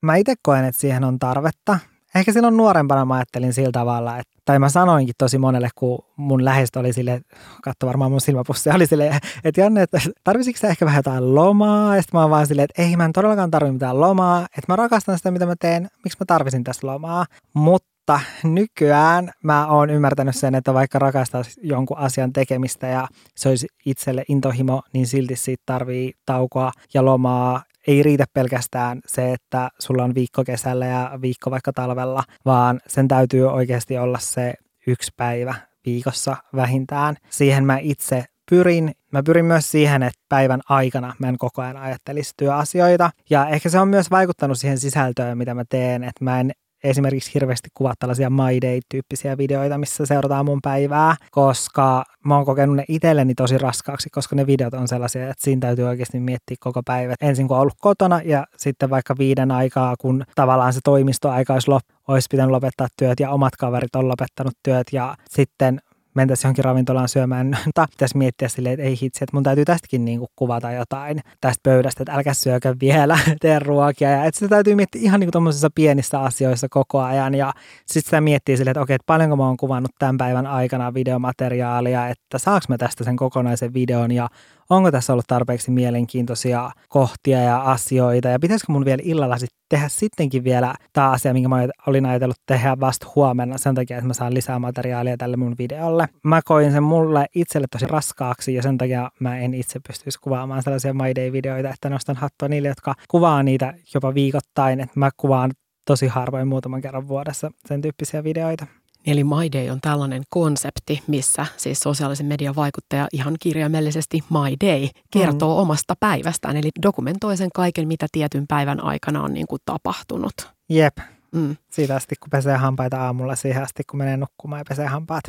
[0.01, 1.79] Mä itse koen, että siihen on tarvetta.
[2.15, 6.45] Ehkä silloin nuorempana mä ajattelin sillä tavalla, että, tai mä sanoinkin tosi monelle, kun mun
[6.45, 7.21] lähestö oli sille,
[7.63, 11.95] katso varmaan mun silmäpussi, oli sille, että Janne, että tarvisitko sä ehkä vähän jotain lomaa?
[11.95, 14.65] Ja sitten mä oon vaan silleen, että ei mä en todellakaan tarvi mitään lomaa, että
[14.67, 17.25] mä rakastan sitä, mitä mä teen, miksi mä tarvisin tästä lomaa.
[17.53, 23.67] Mutta nykyään mä oon ymmärtänyt sen, että vaikka rakastaisi jonkun asian tekemistä ja se olisi
[23.85, 30.03] itselle intohimo, niin silti siitä tarvii taukoa ja lomaa ei riitä pelkästään se, että sulla
[30.03, 34.53] on viikko kesällä ja viikko vaikka talvella, vaan sen täytyy oikeasti olla se
[34.87, 37.15] yksi päivä viikossa vähintään.
[37.29, 38.91] Siihen mä itse pyrin.
[39.11, 43.11] Mä pyrin myös siihen, että päivän aikana mä en koko ajan ajattelisi työasioita.
[43.29, 46.51] Ja ehkä se on myös vaikuttanut siihen sisältöön, mitä mä teen, että mä en
[46.89, 52.75] esimerkiksi hirveästi kuvaa tällaisia My Day-tyyppisiä videoita, missä seurataan mun päivää, koska mä oon kokenut
[52.75, 56.81] ne itselleni tosi raskaaksi, koska ne videot on sellaisia, että siinä täytyy oikeasti miettiä koko
[56.85, 57.13] päivä.
[57.21, 61.71] Ensin kun on ollut kotona ja sitten vaikka viiden aikaa, kun tavallaan se toimistoaika olisi,
[61.71, 65.79] lop- olisi pitänyt lopettaa työt ja omat kaverit on lopettanut työt ja sitten
[66.15, 70.05] mentäisiin johonkin ravintolaan syömään, mutta pitäisi miettiä silleen, että ei hitsi, että mun täytyy tästäkin
[70.05, 74.09] niin kuin kuvata jotain tästä pöydästä, että älkää syökö vielä, tee ruokia.
[74.09, 77.35] Ja että sitä täytyy miettiä ihan niin kuin pienissä asioissa koko ajan.
[77.35, 77.53] Ja
[77.85, 82.07] sitten sitä miettii silleen, että okei, että paljonko mä oon kuvannut tämän päivän aikana videomateriaalia,
[82.07, 84.29] että saaks mä tästä sen kokonaisen videon ja
[84.69, 89.87] onko tässä ollut tarpeeksi mielenkiintoisia kohtia ja asioita ja pitäisikö mun vielä illalla sitten tehdä
[89.89, 94.13] sittenkin vielä tämä asia, minkä mä olin ajatellut tehdä vasta huomenna sen takia, että mä
[94.13, 96.07] saan lisää materiaalia tälle mun videolle.
[96.23, 100.63] Mä koin sen mulle itselle tosi raskaaksi ja sen takia mä en itse pystyisi kuvaamaan
[100.63, 105.51] sellaisia My Day-videoita, että nostan hattua niille, jotka kuvaa niitä jopa viikoittain, että mä kuvaan
[105.85, 108.65] tosi harvoin muutaman kerran vuodessa sen tyyppisiä videoita.
[109.07, 114.87] Eli My Day on tällainen konsepti, missä siis sosiaalisen median vaikuttaja ihan kirjaimellisesti My Day
[115.11, 115.61] kertoo mm.
[115.61, 116.57] omasta päivästään.
[116.57, 120.33] Eli dokumentoi sen kaiken, mitä tietyn päivän aikana on niin kuin tapahtunut.
[120.69, 120.97] Jep.
[121.31, 121.55] Mm.
[121.69, 125.23] Siitä asti, kun pesee hampaita aamulla, siihen asti, kun menee nukkumaan ja pesee hampaat.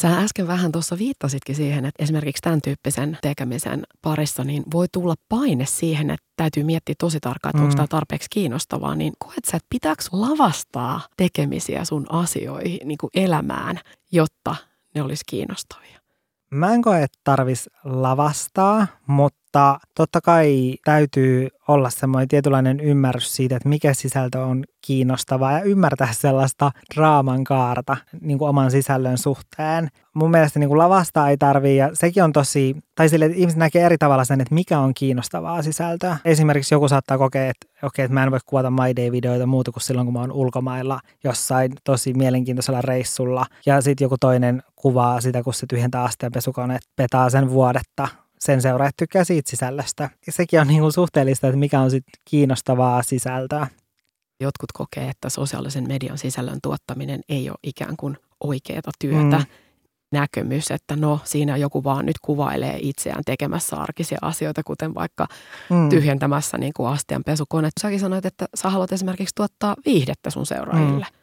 [0.00, 5.14] Sä äsken vähän tuossa viittasitkin siihen, että esimerkiksi tämän tyyppisen tekemisen parissa niin voi tulla
[5.28, 7.64] paine siihen, että täytyy miettiä tosi tarkkaan, että mm.
[7.64, 8.94] onko tämä tarpeeksi kiinnostavaa.
[8.94, 13.80] Niin koet sä, että pitääkö lavastaa tekemisiä sun asioihin, niin kuin elämään,
[14.12, 14.56] jotta
[14.94, 15.98] ne olisi kiinnostavia?
[16.50, 19.41] Mä en koe, että tarvitsisi lavastaa, mutta
[19.94, 26.12] totta kai täytyy olla semmoinen tietynlainen ymmärrys siitä, että mikä sisältö on kiinnostavaa ja ymmärtää
[26.12, 29.88] sellaista draaman kaarta niin kuin oman sisällön suhteen.
[30.14, 33.58] Mun mielestä niin kuin lavastaa ei tarvii ja sekin on tosi, tai sille, että ihmiset
[33.58, 36.16] näkee eri tavalla sen, että mikä on kiinnostavaa sisältöä.
[36.24, 39.82] Esimerkiksi joku saattaa kokea, että okei, että mä en voi kuvata My Day-videoita muuta kuin
[39.82, 43.46] silloin, kun mä oon ulkomailla jossain tosi mielenkiintoisella reissulla.
[43.66, 48.08] Ja sitten joku toinen kuvaa sitä, kun se tyhjentää asteenpesukone, petaa sen vuodetta
[48.42, 50.10] sen seuraajat tykkää siitä sisällöstä.
[50.26, 53.66] Ja sekin on niin kuin suhteellista, että mikä on sit kiinnostavaa sisältöä.
[54.40, 59.38] Jotkut kokee, että sosiaalisen median sisällön tuottaminen ei ole ikään kuin oikeaa työtä.
[59.38, 59.44] Mm.
[60.12, 65.26] näkemys, että no siinä joku vaan nyt kuvailee itseään tekemässä arkisia asioita, kuten vaikka
[65.70, 65.88] mm.
[65.88, 67.68] tyhjentämässä niin kuin astianpesukone.
[67.80, 71.06] Säkin sanoit, että sä haluat esimerkiksi tuottaa viihdettä sun seuraajille.
[71.12, 71.21] Mm.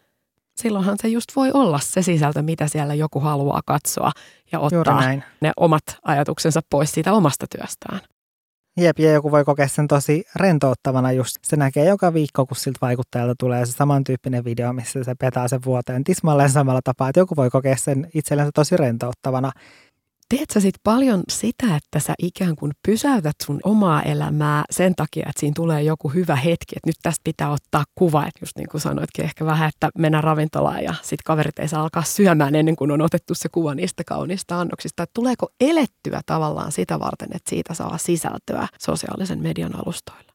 [0.62, 4.12] Silloinhan se just voi olla se sisältö, mitä siellä joku haluaa katsoa
[4.52, 5.02] ja ottaa
[5.42, 8.00] ne omat ajatuksensa pois siitä omasta työstään.
[8.78, 11.38] Jep, ja joku voi kokea sen tosi rentouttavana just.
[11.44, 15.60] Se näkee joka viikko, kun siltä vaikuttajalta tulee se samantyyppinen video, missä se petää sen
[15.66, 19.52] vuoteen tismalleen samalla tapaa, että joku voi kokea sen itsellensä tosi rentouttavana.
[20.36, 25.26] Teet sä sit paljon sitä, että sä ikään kuin pysäytät sun omaa elämää sen takia,
[25.30, 28.70] että siinä tulee joku hyvä hetki, että nyt tästä pitää ottaa kuva, että just niin
[28.70, 32.76] kuin sanoitkin ehkä vähän, että mennä ravintolaan ja sit kaverit ei saa alkaa syömään ennen
[32.76, 35.04] kuin on otettu se kuva niistä kauniista annoksista.
[35.04, 40.34] Että tuleeko elettyä tavallaan sitä varten, että siitä saa sisältöä sosiaalisen median alustoilla?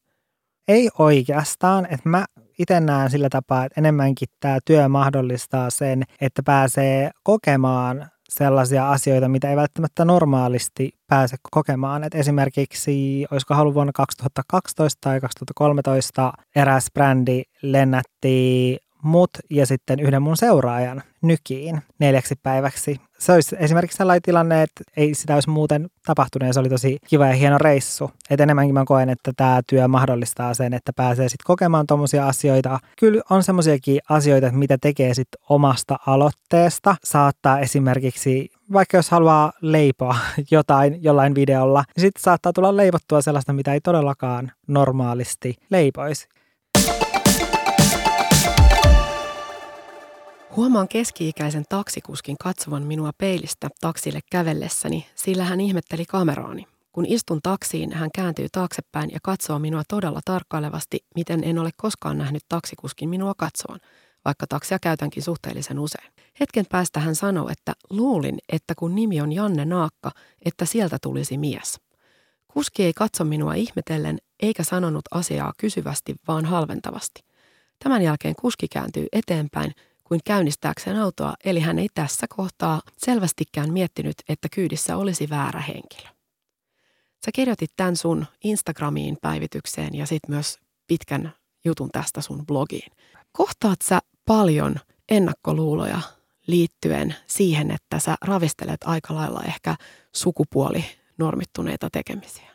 [0.68, 2.24] Ei oikeastaan, että mä
[2.59, 9.28] itse näen sillä tapaa, että enemmänkin tämä työ mahdollistaa sen, että pääsee kokemaan sellaisia asioita,
[9.28, 12.04] mitä ei välttämättä normaalisti pääse kokemaan.
[12.04, 20.22] Et esimerkiksi, olisiko halu vuonna 2012 tai 2013 eräs brändi lennätti mut ja sitten yhden
[20.22, 23.00] mun seuraajan nykiin neljäksi päiväksi.
[23.18, 26.98] Se olisi esimerkiksi sellainen tilanne, että ei sitä olisi muuten tapahtunut ja se oli tosi
[27.07, 28.11] kiva ja hieno reissu.
[28.31, 32.79] Et enemmänkin mä koen, että tämä työ mahdollistaa sen, että pääsee sitten kokemaan tuommoisia asioita.
[32.98, 36.96] Kyllä on semmoisiakin asioita, mitä tekee sitten omasta aloitteesta.
[37.05, 40.16] Saattaa esimerkiksi vaikka jos haluaa leipoa
[40.50, 46.29] jotain jollain videolla, niin sitten saattaa tulla leivottua sellaista, mitä ei todellakaan normaalisti leipoisi.
[50.56, 56.66] Huomaan keski-ikäisen taksikuskin katsovan minua peilistä taksille kävellessäni, sillä hän ihmetteli kameraani.
[56.92, 62.18] Kun istun taksiin, hän kääntyy taaksepäin ja katsoo minua todella tarkkailevasti, miten en ole koskaan
[62.18, 63.80] nähnyt taksikuskin minua katsovan,
[64.24, 66.12] vaikka taksia käytänkin suhteellisen usein.
[66.40, 70.10] Hetken päästä hän sanoo, että luulin, että kun nimi on Janne Naakka,
[70.44, 71.80] että sieltä tulisi mies.
[72.48, 77.24] Kuski ei katso minua ihmetellen, eikä sanonut asiaa kysyvästi, vaan halventavasti.
[77.78, 79.72] Tämän jälkeen kuski kääntyy eteenpäin
[80.04, 86.08] kuin käynnistääkseen autoa, eli hän ei tässä kohtaa selvästikään miettinyt, että kyydissä olisi väärä henkilö.
[87.24, 91.32] Sä kirjoitit tämän sun Instagramiin päivitykseen ja sitten myös pitkän
[91.64, 92.92] jutun tästä sun blogiin.
[93.32, 94.76] Kohtaat sä paljon
[95.08, 96.00] ennakkoluuloja
[96.46, 99.76] liittyen siihen, että sä ravistelet aika lailla ehkä
[100.12, 100.84] sukupuoli
[101.18, 102.50] normittuneita tekemisiä?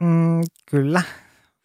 [0.00, 1.02] Mm, kyllä,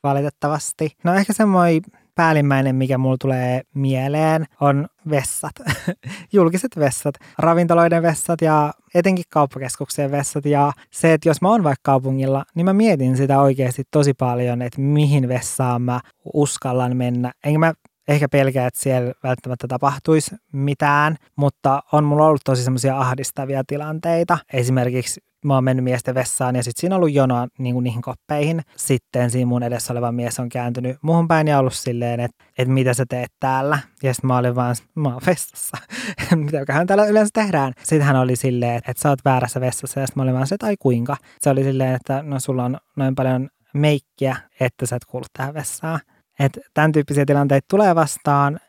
[0.03, 0.97] valitettavasti.
[1.03, 1.81] No ehkä semmoinen
[2.15, 5.52] päällimmäinen, mikä mulla tulee mieleen, on vessat.
[6.34, 10.45] Julkiset vessat, ravintoloiden vessat ja etenkin kauppakeskuksien vessat.
[10.45, 14.62] Ja se, että jos mä oon vaikka kaupungilla, niin mä mietin sitä oikeasti tosi paljon,
[14.62, 16.00] että mihin vessaan mä
[16.34, 17.32] uskallan mennä.
[17.43, 17.74] Enkä mä
[18.08, 24.38] ehkä pelkää, että siellä välttämättä tapahtuisi mitään, mutta on mulla ollut tosi semmoisia ahdistavia tilanteita.
[24.54, 28.01] Esimerkiksi mä oon mennyt miesten vessaan ja sitten siinä on ollut jonoa niin kuin niihin
[28.01, 28.62] koppeihin.
[28.77, 32.73] Sitten siinä mun edessä oleva mies on kääntynyt muuhun päin ja ollut silleen, että, että
[32.73, 33.80] mitä sä teet täällä.
[34.04, 35.77] Ja sitten mä olin vaan, mä oon vessassa.
[36.36, 37.73] Mitäköhän täällä yleensä tehdään.
[37.84, 40.47] Sitten hän oli silleen, että, että sä oot väärässä vessassa ja sitten mä olin vaan
[40.47, 41.17] se, että ai kuinka.
[41.39, 45.54] Se oli silleen, että no sulla on noin paljon meikkiä, että sä et kuulu tähän
[45.54, 45.99] vessaan.
[46.39, 48.60] Että tämän tyyppisiä tilanteita tulee vastaan.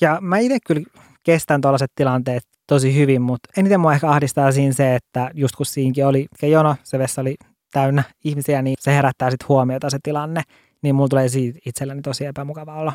[0.00, 0.82] Ja mä itse kyllä
[1.24, 5.66] kestän tuollaiset tilanteet tosi hyvin, mutta eniten mua ehkä ahdistaa siinä se, että just kun
[5.66, 7.36] siinkin oli jono, se vessa oli
[7.72, 10.42] täynnä ihmisiä, niin se herättää sitten huomiota se tilanne,
[10.82, 12.92] niin mulla tulee siitä itselleni tosi epämukava olla.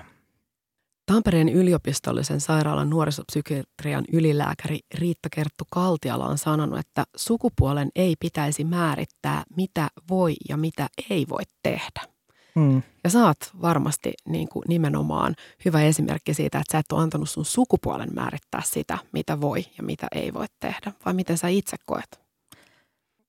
[1.05, 9.43] Tampereen yliopistollisen sairaalan nuorisopsykiatrian ylilääkäri Riitta Kerttu Kaltiala on sanonut, että sukupuolen ei pitäisi määrittää,
[9.55, 12.18] mitä voi ja mitä ei voi tehdä.
[12.59, 12.81] Mm.
[13.03, 17.29] Ja sä oot varmasti niin kuin nimenomaan hyvä esimerkki siitä, että sä et ole antanut
[17.29, 21.77] sun sukupuolen määrittää sitä, mitä voi ja mitä ei voi tehdä, vai miten sä itse
[21.85, 22.19] koet?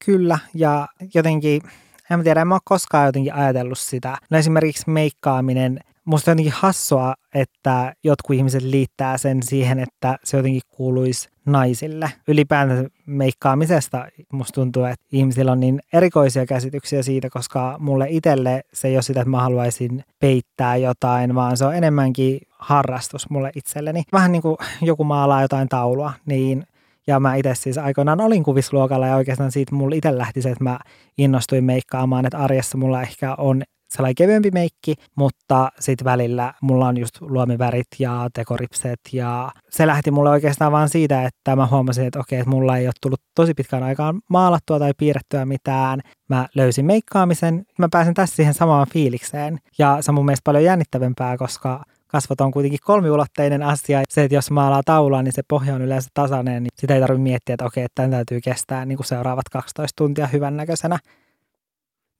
[0.05, 1.62] Kyllä, ja jotenkin,
[2.11, 4.19] en tiedä, en mä ole koskaan jotenkin ajatellut sitä.
[4.31, 10.37] No esimerkiksi meikkaaminen musta on jotenkin hassua, että jotkut ihmiset liittää sen siihen, että se
[10.37, 12.12] jotenkin kuuluisi naisille.
[12.29, 18.88] Ylipäätään meikkaamisesta musta tuntuu, että ihmisillä on niin erikoisia käsityksiä siitä, koska mulle itselle se
[18.88, 24.03] ei ole sitä, että mä haluaisin peittää jotain, vaan se on enemmänkin harrastus mulle itselleni.
[24.12, 26.66] Vähän niin kuin joku maalaa jotain taulua, niin
[27.07, 30.64] ja mä itse siis aikoinaan olin kuvisluokalla ja oikeastaan siitä mulla itse lähti se, että
[30.64, 30.79] mä
[31.18, 36.96] innostuin meikkaamaan, että arjessa mulla ehkä on sellainen kevyempi meikki, mutta sitten välillä mulla on
[36.96, 42.20] just luomivärit ja tekoripset ja se lähti mulle oikeastaan vaan siitä, että mä huomasin, että
[42.20, 46.00] okei, että mulla ei ole tullut tosi pitkään aikaan maalattua tai piirrettyä mitään.
[46.29, 50.64] Mä löysin meikkaamisen, mä pääsen tässä siihen samaan fiilikseen ja se on mun mielestä paljon
[50.64, 54.03] jännittävämpää, koska kasvot on kuitenkin kolmiulotteinen asia.
[54.09, 57.22] Se, että jos maalaa taulaa, niin se pohja on yleensä tasainen, niin sitä ei tarvitse
[57.22, 60.98] miettiä, että okei, että tämän täytyy kestää niin kuin seuraavat 12 tuntia hyvännäköisenä.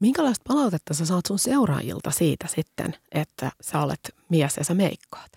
[0.01, 5.31] Minkälaista palautetta sä saat sun seuraajilta siitä sitten, että sä olet mies ja sä meikkaat?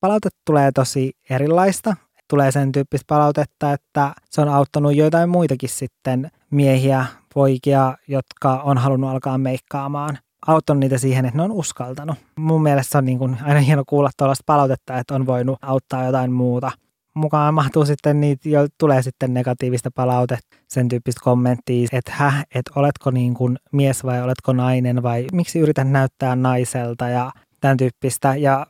[0.00, 1.96] Palautetta tulee tosi erilaista.
[2.30, 8.78] Tulee sen tyyppistä palautetta, että se on auttanut joitain muitakin sitten miehiä, poikia, jotka on
[8.78, 10.18] halunnut alkaa meikkaamaan.
[10.46, 12.16] Auttanut niitä siihen, että ne on uskaltanut.
[12.36, 16.32] Mun mielestä on niin kuin aina hieno kuulla tuollaista palautetta, että on voinut auttaa jotain
[16.32, 16.70] muuta–
[17.14, 22.70] mukaan mahtuu sitten niitä, jo tulee sitten negatiivista palautetta, sen tyyppistä kommenttia, että hä, että
[22.76, 28.36] oletko niin kuin mies vai oletko nainen vai miksi yrität näyttää naiselta ja tämän tyyppistä.
[28.36, 28.66] Ja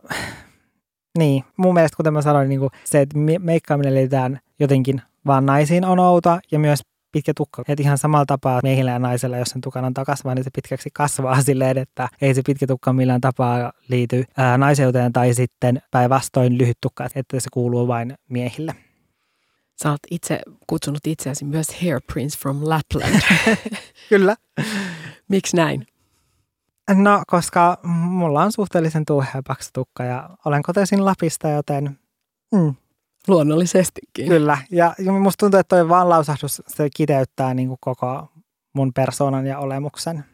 [1.19, 5.85] niin, mun mielestä kuten mä sanoin, niin kuin se, että meikkaaminen liitetään jotenkin vaan naisiin
[5.85, 6.81] on outa ja myös
[7.13, 7.63] pitkä tukka.
[7.69, 10.91] Et ihan samalla tapaa miehillä ja naisilla, jos sen tukan antaa kasvaa, niin se pitkäksi
[10.93, 16.59] kasvaa silleen, että ei se pitkä tukka millään tapaa liity ää, naiseuteen tai sitten päinvastoin
[16.59, 18.75] lyhyt tukka, että se kuuluu vain miehille.
[19.83, 23.21] Sä oot itse kutsunut itseäsi myös Hair Prince from Lapland.
[24.11, 24.37] Kyllä.
[25.29, 25.87] Miksi näin?
[26.95, 31.99] No, koska mulla on suhteellisen tuuhea paksu tukka ja olen kotoisin Lapista, joten
[32.53, 32.75] mm,
[33.29, 34.29] Luonnollisestikin.
[34.29, 38.29] Kyllä, ja musta tuntuu, että toi vaan lausahdus, se kiteyttää niin kuin koko
[38.73, 40.25] mun persoonan ja olemuksen.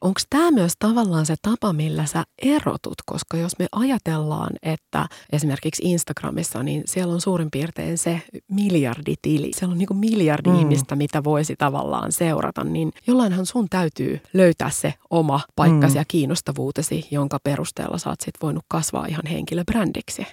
[0.00, 2.94] Onko tämä myös tavallaan se tapa, millä sä erotut?
[3.06, 9.50] Koska jos me ajatellaan, että esimerkiksi Instagramissa, niin siellä on suurin piirtein se miljarditili.
[9.54, 10.58] Siellä on niin kuin miljardi mm.
[10.58, 12.64] ihmistä, mitä voisi tavallaan seurata.
[12.64, 15.98] Niin jollainhan sun täytyy löytää se oma paikkasi mm.
[15.98, 20.26] ja kiinnostavuutesi, jonka perusteella sä oot sit voinut kasvaa ihan henkilöbrändiksi.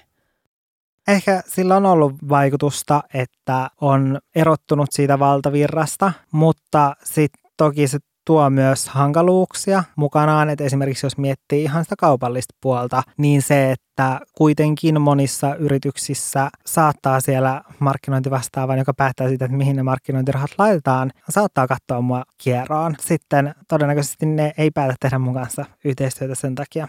[1.08, 8.50] Ehkä sillä on ollut vaikutusta, että on erottunut siitä valtavirrasta, mutta sitten toki se tuo
[8.50, 15.02] myös hankaluuksia mukanaan, että esimerkiksi jos miettii ihan sitä kaupallista puolta, niin se, että kuitenkin
[15.02, 22.02] monissa yrityksissä saattaa siellä markkinointivastaavan, joka päättää siitä, että mihin ne markkinointirahat laitetaan, saattaa katsoa
[22.02, 22.96] mua kierroon.
[23.00, 26.88] Sitten todennäköisesti ne ei päätä tehdä mun kanssa yhteistyötä sen takia.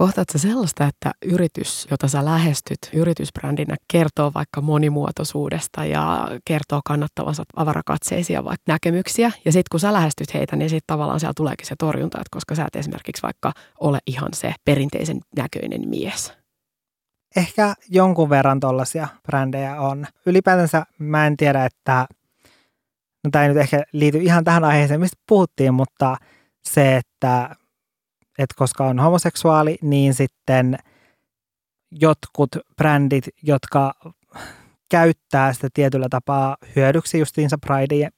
[0.00, 8.44] Kohtaatko sellaista, että yritys, jota sä lähestyt yritysbrändinä, kertoo vaikka monimuotoisuudesta ja kertoo kannattavansa avarakatseisia
[8.44, 9.32] vaikka näkemyksiä.
[9.44, 12.54] Ja sitten kun sä lähestyt heitä, niin sitten tavallaan siellä tuleekin se torjunta, että koska
[12.54, 16.32] sä et esimerkiksi vaikka ole ihan se perinteisen näköinen mies.
[17.36, 20.06] Ehkä jonkun verran tollaisia brändejä on.
[20.26, 22.06] Ylipäätänsä mä en tiedä, että
[23.24, 26.16] no tämä ei nyt ehkä liity ihan tähän aiheeseen, mistä puhuttiin, mutta
[26.68, 27.56] se, että
[28.40, 30.78] että koska on homoseksuaali, niin sitten
[31.90, 33.94] jotkut brändit, jotka
[34.90, 37.58] käyttää sitä tietyllä tapaa hyödyksi justiinsa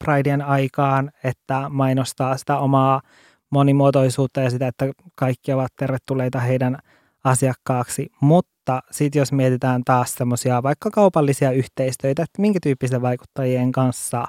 [0.05, 3.01] Prideen aikaan, että mainostaa sitä omaa
[3.49, 6.77] monimuotoisuutta ja sitä, että kaikki ovat tervetulleita heidän
[7.23, 8.09] asiakkaaksi.
[8.21, 14.25] Mutta sitten jos mietitään taas semmoisia vaikka kaupallisia yhteistyötä, että minkä tyyppisten vaikuttajien kanssa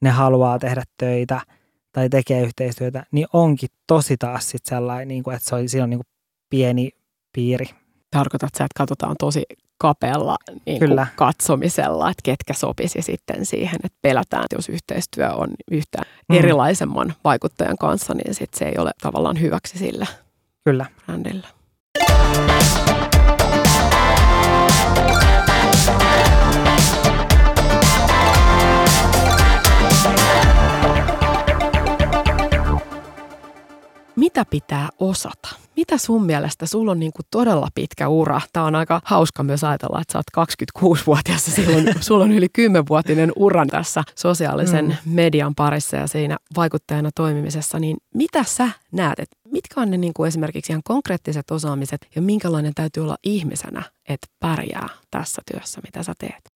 [0.00, 1.40] ne haluaa tehdä töitä–
[1.92, 5.84] tai tekee yhteistyötä, niin onkin tosi taas sit sellainen, niin kuin, että se on, siinä
[5.84, 6.06] on niin kuin
[6.50, 6.90] pieni
[7.32, 7.66] piiri.
[8.10, 9.42] Tarkoitat sä, että katsotaan tosi
[9.78, 11.06] kapealla niin Kyllä.
[11.16, 15.98] katsomisella, että ketkä sopisi sitten siihen, että pelätään, että jos yhteistyö on yhtä
[16.28, 16.36] mm.
[16.36, 20.06] erilaisemman vaikuttajan kanssa, niin sit se ei ole tavallaan hyväksi sillä
[20.64, 20.86] Kyllä.
[21.06, 21.48] brändillä.
[34.16, 35.48] Mitä pitää osata?
[35.76, 36.66] Mitä sun mielestä?
[36.66, 38.40] Sulla on niin kuin todella pitkä ura.
[38.52, 40.46] Tämä on aika hauska myös ajatella, että sä oot
[40.78, 45.12] 26-vuotias ja silloin sulla on yli 10-vuotinen uran tässä sosiaalisen mm.
[45.14, 47.78] median parissa ja siinä vaikuttajana toimimisessa.
[47.78, 52.22] Niin mitä sä näet, että mitkä on ne niin kuin esimerkiksi ihan konkreettiset osaamiset ja
[52.22, 56.49] minkälainen täytyy olla ihmisenä, että pärjää tässä työssä, mitä sä teet?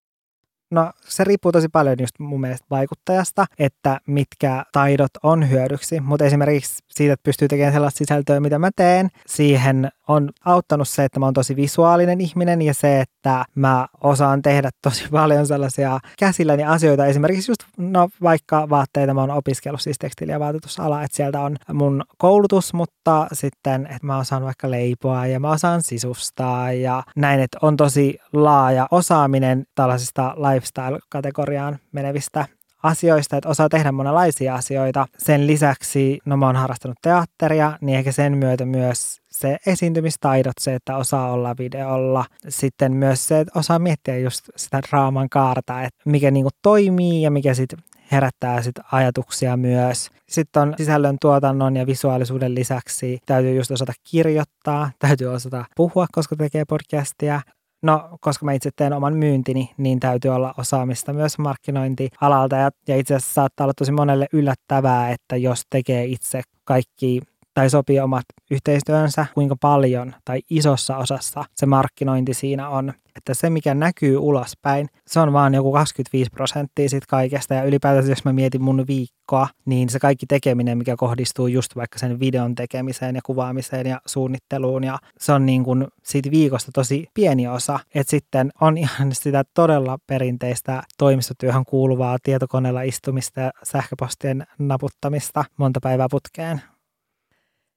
[0.74, 6.26] No se riippuu tosi paljon just mun mielestä vaikuttajasta, että mitkä taidot on hyödyksi, mutta
[6.26, 11.20] esimerkiksi siitä, että pystyy tekemään sellaista sisältöä, mitä mä teen, siihen on auttanut se, että
[11.20, 16.64] mä oon tosi visuaalinen ihminen ja se, että mä osaan tehdä tosi paljon sellaisia käsilläni
[16.64, 17.06] asioita.
[17.06, 21.56] Esimerkiksi just no, vaikka vaatteita mä oon opiskellut siis tekstiili- ja vaatetusala, että sieltä on
[21.74, 27.40] mun koulutus, mutta sitten, että mä osaan vaikka leipoa ja mä osaan sisustaa ja näin,
[27.40, 32.46] että on tosi laaja osaaminen tällaisista lifestyle-kategoriaan menevistä
[32.84, 35.08] asioista, että osaa tehdä monenlaisia asioita.
[35.18, 40.76] Sen lisäksi, no mä oon harrastanut teatteria, niin ehkä sen myötä myös se esiintymistaidot, se,
[40.76, 42.26] että osaa olla videolla.
[42.50, 47.32] Sitten myös se, että osaa miettiä just sitä draaman kaarta, että mikä niinku toimii ja
[47.32, 47.80] mikä sitten
[48.12, 50.10] herättää sit ajatuksia myös.
[50.30, 56.36] Sitten on sisällön tuotannon ja visuaalisuuden lisäksi täytyy just osata kirjoittaa, täytyy osata puhua, koska
[56.36, 57.42] tekee podcastia.
[57.84, 62.56] No, koska mä itse teen oman myyntini, niin täytyy olla osaamista myös markkinointialalta.
[62.56, 67.22] Ja, ja itse asiassa saattaa olla tosi monelle yllättävää, että jos tekee itse kaikki
[67.54, 72.94] tai sopii omat yhteistyönsä, kuinka paljon tai isossa osassa se markkinointi siinä on.
[73.16, 77.54] Että se, mikä näkyy ulospäin, se on vaan joku 25 prosenttia siitä kaikesta.
[77.54, 82.00] Ja ylipäätään, jos mä mietin mun viikkoa, niin se kaikki tekeminen, mikä kohdistuu just vaikka
[82.00, 87.08] sen videon tekemiseen ja kuvaamiseen ja suunnitteluun, ja se on niin kuin siitä viikosta tosi
[87.14, 87.80] pieni osa.
[87.96, 95.80] Että sitten on ihan sitä todella perinteistä toimistotyöhön kuuluvaa tietokoneella istumista ja sähköpostien naputtamista monta
[95.84, 96.62] päivää putkeen.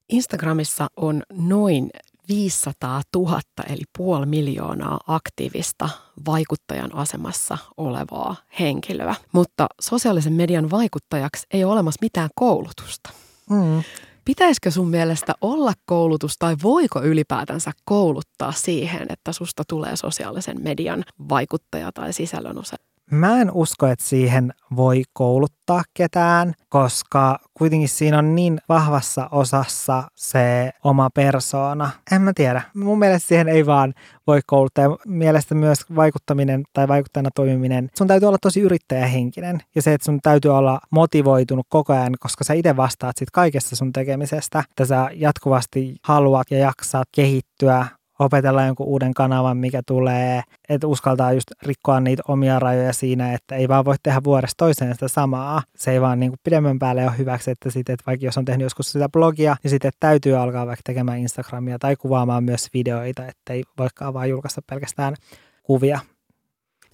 [0.09, 1.91] Instagramissa on noin
[2.29, 5.89] 500 000 eli puoli miljoonaa aktiivista
[6.27, 9.15] vaikuttajan asemassa olevaa henkilöä.
[9.33, 13.11] Mutta sosiaalisen median vaikuttajaksi ei ole olemassa mitään koulutusta.
[13.51, 13.83] Mm.
[14.25, 21.05] Pitäisikö sun mielestä olla koulutus tai voiko ylipäätänsä kouluttaa siihen, että susta tulee sosiaalisen median
[21.29, 22.77] vaikuttaja tai sisällön osa?
[23.11, 30.05] Mä en usko, että siihen voi kouluttaa ketään, koska kuitenkin siinä on niin vahvassa osassa
[30.15, 31.91] se oma persoona.
[32.13, 32.63] En mä tiedä.
[32.75, 33.95] Mun mielestä siihen ei vaan
[34.27, 34.97] voi kouluttaa.
[35.07, 39.61] Mielestä myös vaikuttaminen tai vaikuttajana toimiminen, sun täytyy olla tosi yrittäjähenkinen.
[39.75, 43.77] Ja se, että sun täytyy olla motivoitunut koko ajan, koska sä itse vastaat sit kaikesta
[43.77, 44.65] sun tekemisestä.
[44.71, 47.87] Että sä jatkuvasti haluat ja jaksaat kehittyä
[48.19, 53.55] opetella jonkun uuden kanavan, mikä tulee, että uskaltaa just rikkoa niitä omia rajoja siinä, että
[53.55, 55.63] ei vaan voi tehdä vuodesta toiseen sitä samaa.
[55.77, 58.45] Se ei vaan niin kuin pidemmän päälle ole hyväksi, että, sit, että vaikka jos on
[58.45, 63.27] tehnyt joskus sitä blogia, niin sitten täytyy alkaa vaikka tekemään Instagramia tai kuvaamaan myös videoita,
[63.27, 65.15] että ei voikaan vaan julkaista pelkästään
[65.63, 66.01] kuvia.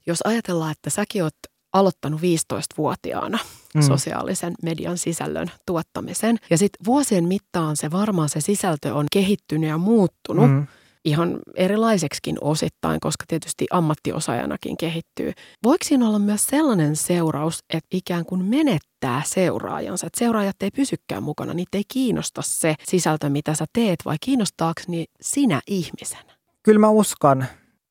[0.06, 1.34] Jos ajatellaan, että säkin oot
[1.72, 3.38] aloittanut 15-vuotiaana
[3.74, 3.82] mm.
[3.82, 6.38] sosiaalisen median sisällön tuottamisen.
[6.50, 10.50] Ja sitten vuosien mittaan se varmaan se sisältö on kehittynyt ja muuttunut.
[10.50, 10.66] Mm
[11.04, 15.32] ihan erilaiseksikin osittain, koska tietysti ammattiosaajanakin kehittyy.
[15.64, 21.22] Voiko siinä olla myös sellainen seuraus, että ikään kuin menettää seuraajansa, että seuraajat ei pysykään
[21.22, 26.32] mukana, niitä ei kiinnosta se sisältö, mitä sä teet, vai kiinnostaako niin sinä ihmisenä?
[26.62, 27.44] Kyllä mä uskon,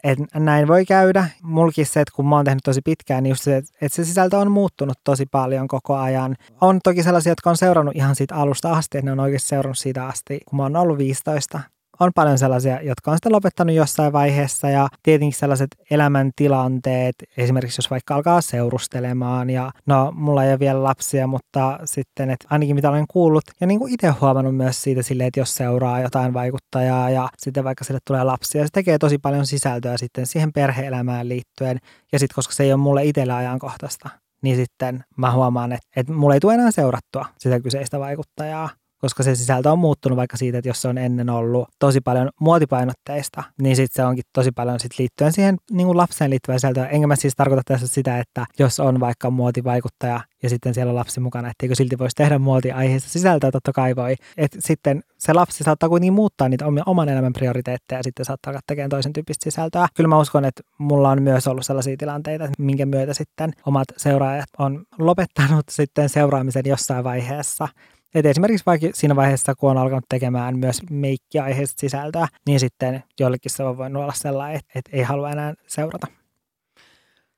[0.04, 1.30] että näin voi käydä.
[1.44, 4.38] Mulkin se, että kun mä oon tehnyt tosi pitkään, niin just se, että se sisältö
[4.38, 6.36] on muuttunut tosi paljon koko ajan.
[6.62, 9.78] On toki sellaisia, jotka on seurannut ihan siitä alusta asti, että ne on oikeasti seurannut
[9.78, 11.60] siitä asti, kun mä oon ollut 15
[12.02, 17.92] on paljon sellaisia, jotka on sitten lopettanut jossain vaiheessa ja tietenkin sellaiset elämäntilanteet, esimerkiksi jos
[17.92, 22.90] vaikka alkaa seurustelemaan ja no mulla ei ole vielä lapsia, mutta sitten, että ainakin mitä
[22.90, 27.10] olen kuullut ja niin kuin itse huomannut myös siitä silleen, että jos seuraa jotain vaikuttajaa
[27.10, 31.78] ja sitten vaikka sille tulee lapsia, se tekee tosi paljon sisältöä sitten siihen perheelämään liittyen
[32.12, 34.10] ja sitten koska se ei ole mulle itsellä ajankohtaista,
[34.42, 38.70] niin sitten mä huomaan, että, että mulla ei tule enää seurattua sitä kyseistä vaikuttajaa
[39.02, 42.30] koska se sisältö on muuttunut vaikka siitä, että jos se on ennen ollut tosi paljon
[42.40, 46.88] muotipainotteista, niin sitten se onkin tosi paljon sit liittyen siihen niin kuin lapseen liittyvää sisältöä.
[46.88, 50.96] Enkä mä siis tarkoita tässä sitä, että jos on vaikka muotivaikuttaja ja sitten siellä on
[50.96, 54.16] lapsi mukana, etteikö silti voisi tehdä muotiaiheista sisältöä, totta kai voi.
[54.38, 58.62] Et sitten se lapsi saattaa kuitenkin muuttaa niitä oman elämän prioriteetteja ja sitten saattaa alkaa
[58.68, 59.88] tekemään toisen tyyppistä sisältöä.
[59.96, 64.50] Kyllä mä uskon, että mulla on myös ollut sellaisia tilanteita, minkä myötä sitten omat seuraajat
[64.58, 67.68] on lopettanut sitten seuraamisen jossain vaiheessa
[68.16, 73.52] et esimerkiksi vaikka siinä vaiheessa, kun on alkanut tekemään myös meikkiaiheista sisältöä, niin sitten jollekin
[73.52, 76.08] se on voinut olla sellainen, että, että ei halua enää seurata.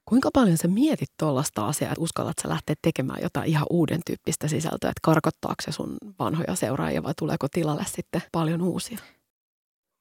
[0.06, 4.48] Kuinka paljon sä mietit tuollaista asiaa, että uskallat sä lähteä tekemään jotain ihan uuden tyyppistä
[4.48, 8.98] sisältöä, että karkottaako se sun vanhoja seuraajia vai tuleeko tilalle sitten paljon uusia?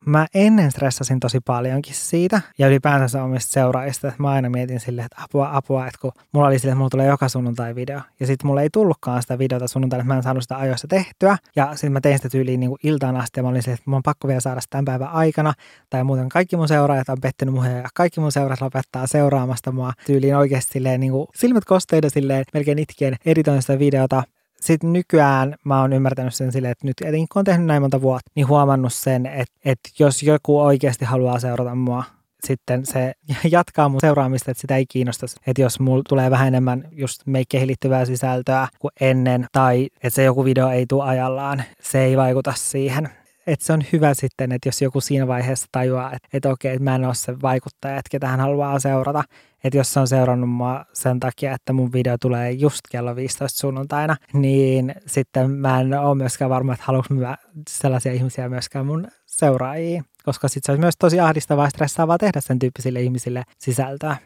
[0.04, 5.04] Mä ennen stressasin tosi paljonkin siitä ja ylipäätänsä omista seuraajista, että mä aina mietin silleen,
[5.04, 8.26] että apua, apua, että kun mulla oli silleen, että mulla tulee joka sunnuntai video ja
[8.26, 11.70] sitten mulla ei tullutkaan sitä videota sunnuntaina, että mä en saanut sitä ajoissa tehtyä ja
[11.72, 13.96] sitten mä tein sitä tyyliin niin kuin iltaan asti ja mä olin silleen, että mun
[13.96, 15.54] on pakko vielä saada sitä tämän päivän aikana
[15.90, 19.92] tai muuten kaikki mun seuraajat on pettynyt muihin ja kaikki mun seuraajat lopettaa seuraamasta mua
[20.06, 24.22] tyyliin oikeasti silleen niin kuin silmät kosteita silleen melkein itkien editoin sitä videota
[24.62, 28.02] sitten nykyään mä oon ymmärtänyt sen silleen, että nyt etenkin kun on tehnyt näin monta
[28.02, 32.04] vuotta, niin huomannut sen, että, että jos joku oikeasti haluaa seurata mua,
[32.44, 33.12] sitten se
[33.50, 35.26] jatkaa mun seuraamista, että sitä ei kiinnosta.
[35.46, 40.24] Että jos mulla tulee vähän enemmän just meikkeihin liittyvää sisältöä kuin ennen, tai että se
[40.24, 43.08] joku video ei tule ajallaan, se ei vaikuta siihen
[43.46, 46.84] että se on hyvä sitten, että jos joku siinä vaiheessa tajuaa, että, että okei, että
[46.84, 49.24] mä en ole se vaikuttaja, että ketä hän haluaa seurata.
[49.64, 53.60] Että jos se on seurannut mua sen takia, että mun video tulee just kello 15
[53.60, 57.36] sunnuntaina, niin sitten mä en ole myöskään varma, että haluanko mä
[57.68, 60.04] sellaisia ihmisiä myöskään mun seuraajiin.
[60.24, 64.16] Koska sitten se olisi myös tosi ahdistavaa ja stressaavaa tehdä sen tyyppisille ihmisille sisältöä.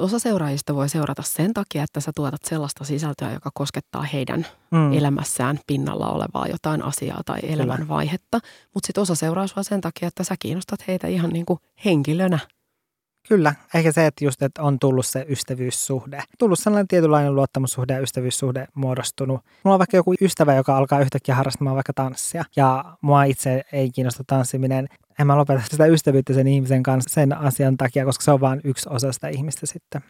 [0.00, 4.92] Osa seuraajista voi seurata sen takia, että sä tuotat sellaista sisältöä, joka koskettaa heidän mm.
[4.92, 8.40] elämässään pinnalla olevaa jotain asiaa tai elämän vaihetta.
[8.74, 12.38] Mutta sitten osa seuraa sua sen takia, että sä kiinnostat heitä ihan niin kuin henkilönä.
[13.28, 16.22] Kyllä, ehkä se, että just että on tullut se ystävyyssuhde.
[16.38, 19.40] Tullut sellainen tietynlainen luottamussuhde ja ystävyyssuhde muodostunut.
[19.64, 22.44] Mulla on vaikka joku ystävä, joka alkaa yhtäkkiä harrastamaan vaikka tanssia.
[22.56, 24.88] Ja mua itse ei kiinnosta tanssiminen.
[25.18, 28.60] En mä lopeta sitä ystävyyttä sen ihmisen kanssa sen asian takia, koska se on vain
[28.64, 30.02] yksi osa sitä ihmistä sitten.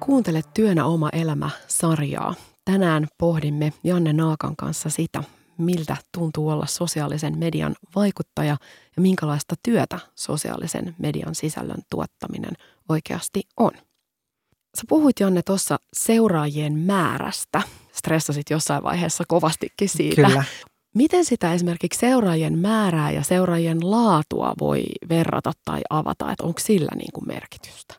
[0.00, 2.34] Kuuntele Työnä oma elämä sarjaa.
[2.64, 5.24] Tänään pohdimme Janne Naakan kanssa sitä,
[5.58, 8.56] miltä tuntuu olla sosiaalisen median vaikuttaja
[8.96, 12.52] ja minkälaista työtä sosiaalisen median sisällön tuottaminen
[12.88, 13.70] oikeasti on.
[14.76, 17.62] Sä puhuit Janne tuossa seuraajien määrästä.
[17.92, 20.22] Stressasit jossain vaiheessa kovastikin siitä.
[20.22, 20.44] Kyllä.
[20.94, 26.90] Miten sitä esimerkiksi seuraajien määrää ja seuraajien laatua voi verrata tai avata, että onko sillä
[26.96, 27.94] niin kuin merkitystä?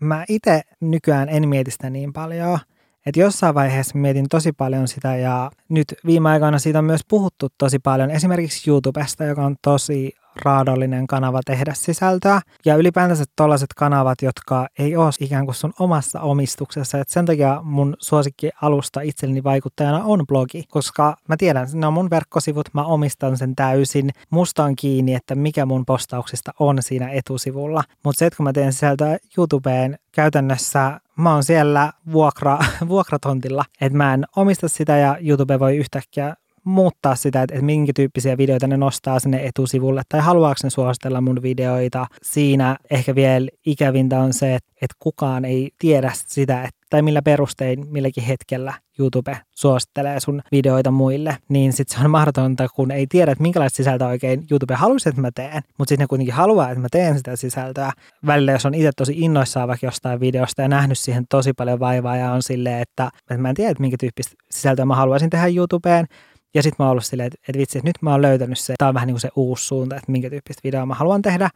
[0.00, 2.58] Mä itse nykyään en mieti sitä niin paljon–
[3.06, 7.48] et jossain vaiheessa mietin tosi paljon sitä ja nyt viime aikoina siitä on myös puhuttu
[7.58, 10.12] tosi paljon esimerkiksi YouTubesta, joka on tosi
[10.44, 12.40] raadollinen kanava tehdä sisältöä.
[12.64, 16.98] Ja ylipäätänsä tällaiset kanavat, jotka ei ole ikään kuin sun omassa omistuksessa.
[16.98, 21.92] Et sen takia mun suosikki alusta itselleni vaikuttajana on blogi, koska mä tiedän, ne on
[21.92, 24.10] mun verkkosivut, mä omistan sen täysin.
[24.30, 27.82] Musta on kiinni, että mikä mun postauksista on siinä etusivulla.
[28.04, 32.58] Mutta se, että kun mä teen sisältöä YouTubeen, käytännössä mä oon siellä vuokra,
[32.88, 36.34] vuokratontilla, että mä en omista sitä ja YouTube voi yhtäkkiä
[36.64, 41.20] muuttaa sitä, että, että minkä tyyppisiä videoita ne nostaa sinne etusivulle tai haluaako ne suositella
[41.20, 42.06] mun videoita.
[42.22, 47.22] Siinä ehkä vielä ikävintä on se, että, että kukaan ei tiedä sitä, että, tai millä
[47.22, 53.06] perustein milläkin hetkellä YouTube suosittelee sun videoita muille, niin sitten se on mahdotonta, kun ei
[53.06, 56.70] tiedä, että minkälaista sisältöä oikein YouTube haluaisi, että mä teen, mutta sitten ne kuitenkin haluaa,
[56.70, 57.92] että mä teen sitä sisältöä.
[58.26, 62.16] Välillä, jos on itse tosi innoissaan vaikka jostain videosta ja nähnyt siihen tosi paljon vaivaa
[62.16, 65.46] ja on silleen, että, että mä en tiedä, että minkä tyyppistä sisältöä mä haluaisin tehdä
[65.46, 66.06] YouTubeen,
[66.54, 68.74] ja sitten mä oon ollut silleen, että, että vitsi, että nyt mä oon löytänyt se,
[68.78, 71.50] tämä on vähän niin kuin se uusi suunta, että minkä tyyppistä videoa mä haluan tehdä.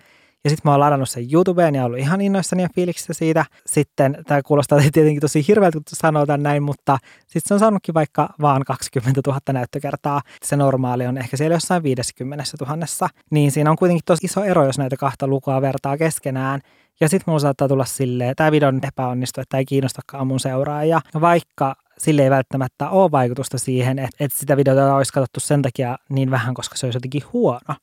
[0.45, 3.45] Ja sitten mä oon ladannut sen YouTubeen ja ollut ihan innoissani ja fiiliksissä siitä.
[3.67, 8.29] Sitten tämä kuulostaa tietenkin tosi hirveältä, kun sanotaan näin, mutta sitten se on saanutkin vaikka
[8.41, 10.21] vaan 20 000 näyttökertaa.
[10.43, 13.09] Se normaali on ehkä siellä jossain 50 000.
[13.31, 16.61] Niin siinä on kuitenkin tosi iso ero, jos näitä kahta lukua vertaa keskenään.
[17.01, 21.01] Ja sitten mulla saattaa tulla silleen, tämä video on epäonnistu, että ei kiinnostakaan mun seuraajia.
[21.21, 25.99] Vaikka sille ei välttämättä ole vaikutusta siihen, että, että sitä videota olisi katsottu sen takia
[26.09, 27.75] niin vähän, koska se olisi jotenkin huono.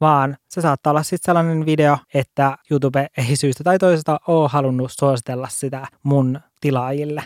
[0.00, 4.92] Vaan se saattaa olla sitten sellainen video, että YouTube ei syystä tai toisesta ole halunnut
[4.92, 7.22] suositella sitä mun tilaajille.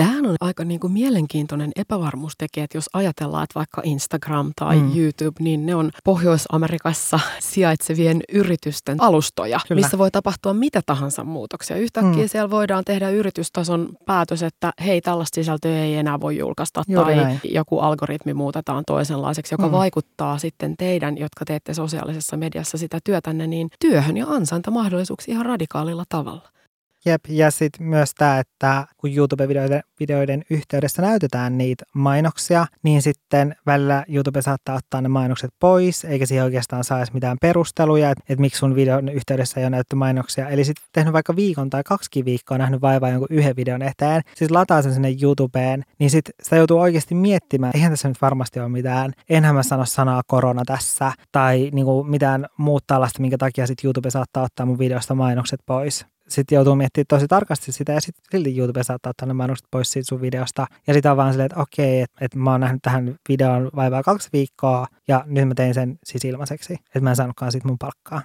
[0.00, 4.96] Tämähän on aika niin kuin mielenkiintoinen epävarmuustekijä, että jos ajatellaan, että vaikka Instagram tai mm.
[4.96, 9.80] YouTube, niin ne on Pohjois-Amerikassa sijaitsevien yritysten alustoja, Kyllä.
[9.80, 11.76] missä voi tapahtua mitä tahansa muutoksia.
[11.76, 12.28] Yhtäkkiä mm.
[12.28, 17.24] siellä voidaan tehdä yritystason päätös, että hei, tällaista sisältöä ei enää voi julkaista Juuri tai
[17.24, 17.40] näin.
[17.44, 19.72] joku algoritmi muutetaan toisenlaiseksi, joka mm.
[19.72, 26.04] vaikuttaa sitten teidän, jotka teette sosiaalisessa mediassa sitä työtänne, niin työhön ja ansaintamahdollisuuksiin ihan radikaalilla
[26.08, 26.59] tavalla.
[27.04, 33.54] Jep, ja sitten myös tämä, että kun YouTube-videoiden videoiden yhteydessä näytetään niitä mainoksia, niin sitten
[33.66, 38.40] välillä YouTube saattaa ottaa ne mainokset pois, eikä siihen oikeastaan saisi mitään perusteluja, että, että
[38.40, 40.48] miksi sun videon yhteydessä ei ole näytetty mainoksia.
[40.48, 44.54] Eli sitten tehnyt vaikka viikon tai kaksi viikkoa nähnyt vaivaa jonkun yhden videon eteen, sitten
[44.54, 48.68] lataa sen sinne YouTubeen, niin sitten sitä joutuu oikeasti miettimään, eihän tässä nyt varmasti ole
[48.68, 53.66] mitään, enhän mä sano sanaa korona tässä, tai niin kuin mitään muuta tällaista, minkä takia
[53.66, 58.00] sitten YouTube saattaa ottaa mun videosta mainokset pois sitten joutuu miettimään tosi tarkasti sitä ja
[58.00, 60.66] sitten silti YouTube saattaa ottaa ne mainokset pois siitä sun videosta.
[60.86, 64.02] Ja sitten on vaan silleen, että okei, että, että mä oon nähnyt tähän videon vaivaa
[64.02, 67.78] kaksi viikkoa ja nyt mä tein sen siis ilmaiseksi, että mä en saanutkaan siitä mun
[67.78, 68.22] palkkaa.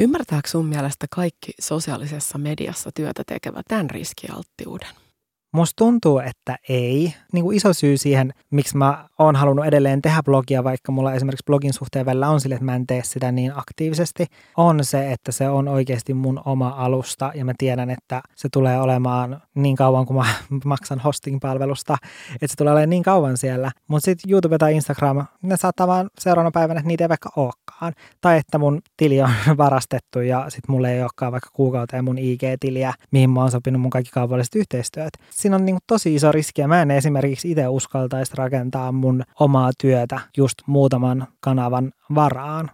[0.00, 5.01] Ymmärtääkö sun mielestä kaikki sosiaalisessa mediassa työtä tekevät tämän riskialttiuden?
[5.54, 7.14] Musta tuntuu, että ei.
[7.32, 11.44] Niin kuin iso syy siihen, miksi mä oon halunnut edelleen tehdä blogia, vaikka mulla esimerkiksi
[11.46, 14.26] blogin suhteen välillä on sille, että mä en tee sitä niin aktiivisesti,
[14.56, 18.80] on se, että se on oikeasti mun oma alusta ja mä tiedän, että se tulee
[18.80, 20.26] olemaan niin kauan, kuin mä
[20.64, 21.96] maksan hosting-palvelusta,
[22.34, 23.70] että se tulee olemaan niin kauan siellä.
[23.88, 27.92] Mutta sitten YouTube tai Instagram, ne saattaa vaan seuraavana päivänä, että niitä ei vaikka olekaan.
[28.20, 32.92] Tai että mun tili on varastettu ja sitten mulla ei olekaan vaikka kuukauteen mun IG-tiliä,
[33.10, 35.12] mihin mä oon sopinut mun kaikki kaupalliset yhteistyöt
[35.42, 39.22] siinä on niin kuin tosi iso riski ja mä en esimerkiksi itse uskaltaisi rakentaa mun
[39.40, 42.70] omaa työtä just muutaman kanavan varaan.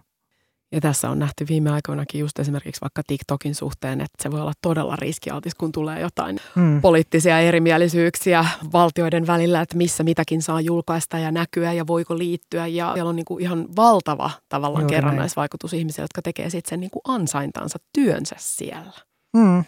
[0.71, 4.53] Ja tässä on nähty viime aikoinakin just esimerkiksi vaikka TikTokin suhteen, että se voi olla
[4.61, 6.81] todella riskialtis, kun tulee jotain hmm.
[6.81, 12.67] poliittisia erimielisyyksiä valtioiden välillä, että missä mitäkin saa julkaista ja näkyä ja voiko liittyä.
[12.67, 15.79] Ja siellä on niin kuin ihan valtava tavallaan Juuri kerrannaisvaikutus näin.
[15.79, 19.01] ihmisille, jotka tekee sitten sen niin kuin ansaintansa työnsä siellä.
[19.37, 19.63] Hmm.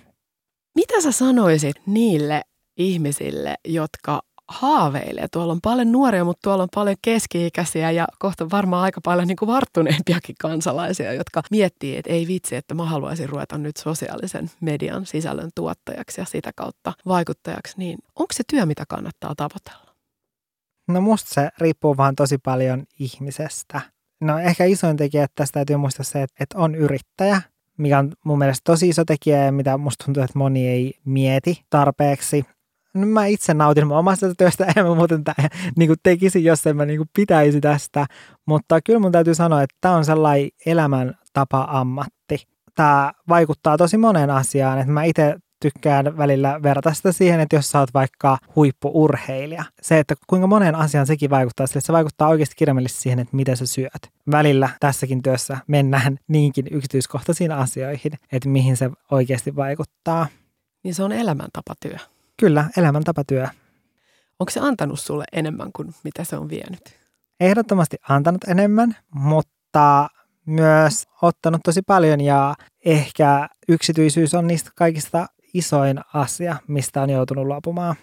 [0.75, 2.41] Mitä sä sanoisit niille
[2.87, 5.27] ihmisille, jotka haaveilee.
[5.27, 9.37] Tuolla on paljon nuoria, mutta tuolla on paljon keski-ikäisiä ja kohta varmaan aika paljon niin
[9.37, 15.05] kuin varttuneempiakin kansalaisia, jotka miettii, että ei vitsi, että mä haluaisin ruveta nyt sosiaalisen median
[15.05, 17.73] sisällön tuottajaksi ja sitä kautta vaikuttajaksi.
[17.77, 19.95] Niin onko se työ, mitä kannattaa tavoitella?
[20.87, 23.81] No musta se riippuu vaan tosi paljon ihmisestä.
[24.21, 27.41] No ehkä isoin tekijä tästä täytyy muistaa se, että on yrittäjä,
[27.77, 31.61] mikä on mun mielestä tosi iso tekijä ja mitä musta tuntuu, että moni ei mieti
[31.69, 32.45] tarpeeksi
[32.93, 36.67] no mä itse nautin mun omasta työstä, en mä muuten tämä niin kuin tekisin, jos
[36.67, 38.05] en mä niin kuin pitäisi tästä.
[38.45, 42.47] Mutta kyllä mun täytyy sanoa, että tämä on sellainen elämäntapa ammatti.
[42.75, 47.69] Tämä vaikuttaa tosi moneen asiaan, että mä itse tykkään välillä verrata sitä siihen, että jos
[47.69, 52.55] sä oot vaikka huippuurheilija, se, että kuinka monen asian sekin vaikuttaa, sille se vaikuttaa oikeasti
[52.57, 54.11] kirjaimellisesti siihen, että mitä sä syöt.
[54.31, 60.27] Välillä tässäkin työssä mennään niinkin yksityiskohtaisiin asioihin, että mihin se oikeasti vaikuttaa.
[60.83, 61.97] Niin se on elämäntapatyö.
[62.41, 63.47] Kyllä, elämäntapatyö.
[64.39, 66.81] Onko se antanut sulle enemmän kuin mitä se on vienyt?
[67.39, 70.09] Ehdottomasti antanut enemmän, mutta
[70.45, 77.45] myös ottanut tosi paljon ja ehkä yksityisyys on niistä kaikista isoin asia, mistä on joutunut
[77.45, 77.95] luopumaan.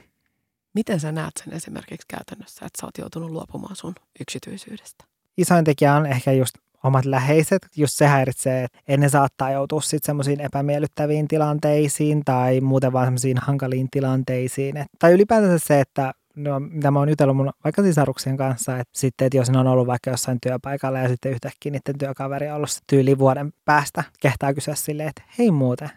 [0.74, 5.05] Miten sä näet sen esimerkiksi käytännössä, että sä oot joutunut luopumaan sun yksityisyydestä?
[5.36, 6.55] Isoin tekijä on ehkä just
[6.85, 12.93] omat läheiset, just se häiritsee, että ennen saattaa joutua sitten semmoisiin epämiellyttäviin tilanteisiin tai muuten
[12.93, 14.76] vaan semmoisiin hankaliin tilanteisiin.
[14.76, 18.99] Et, tai ylipäätänsä se, että no, mitä mä oon jutellut mun vaikka sisaruksien kanssa, että
[18.99, 22.57] sitten, että jos ne on ollut vaikka jossain työpaikalla ja sitten yhtäkkiä niiden työkaveri on
[22.57, 25.91] ollut tyyli vuoden päästä, kehtaa kysyä silleen, että hei muuten,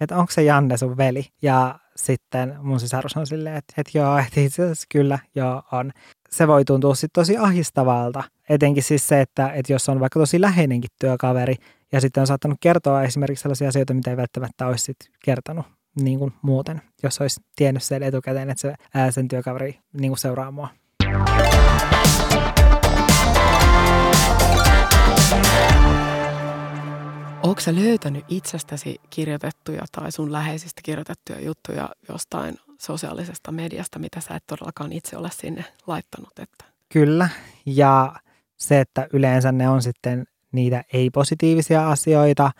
[0.00, 1.26] että onko se Janne sun veli?
[1.42, 5.92] Ja sitten mun sisarus on silleen, että, että joo, että itse asiassa kyllä, joo on
[6.36, 8.24] se voi tuntua sitten tosi ahistavalta.
[8.48, 11.54] Etenkin siis se, että, että jos on vaikka tosi läheinenkin työkaveri
[11.92, 15.66] ja sitten on saattanut kertoa esimerkiksi sellaisia asioita, mitä ei välttämättä olisi sit kertonut
[16.00, 20.18] niin kuin muuten, jos olisi tiennyt sen etukäteen, että se, ää, sen työkaveri niin kuin
[20.18, 20.68] seuraa mua.
[27.58, 34.44] Sä löytänyt itsestäsi kirjoitettuja tai sun läheisistä kirjoitettuja juttuja jostain sosiaalisesta mediasta, mitä sä et
[34.46, 36.38] todellakaan itse ole sinne laittanut?
[36.38, 36.64] Että...
[36.92, 37.28] Kyllä,
[37.66, 38.12] ja
[38.56, 42.50] se, että yleensä ne on sitten niitä ei-positiivisia asioita.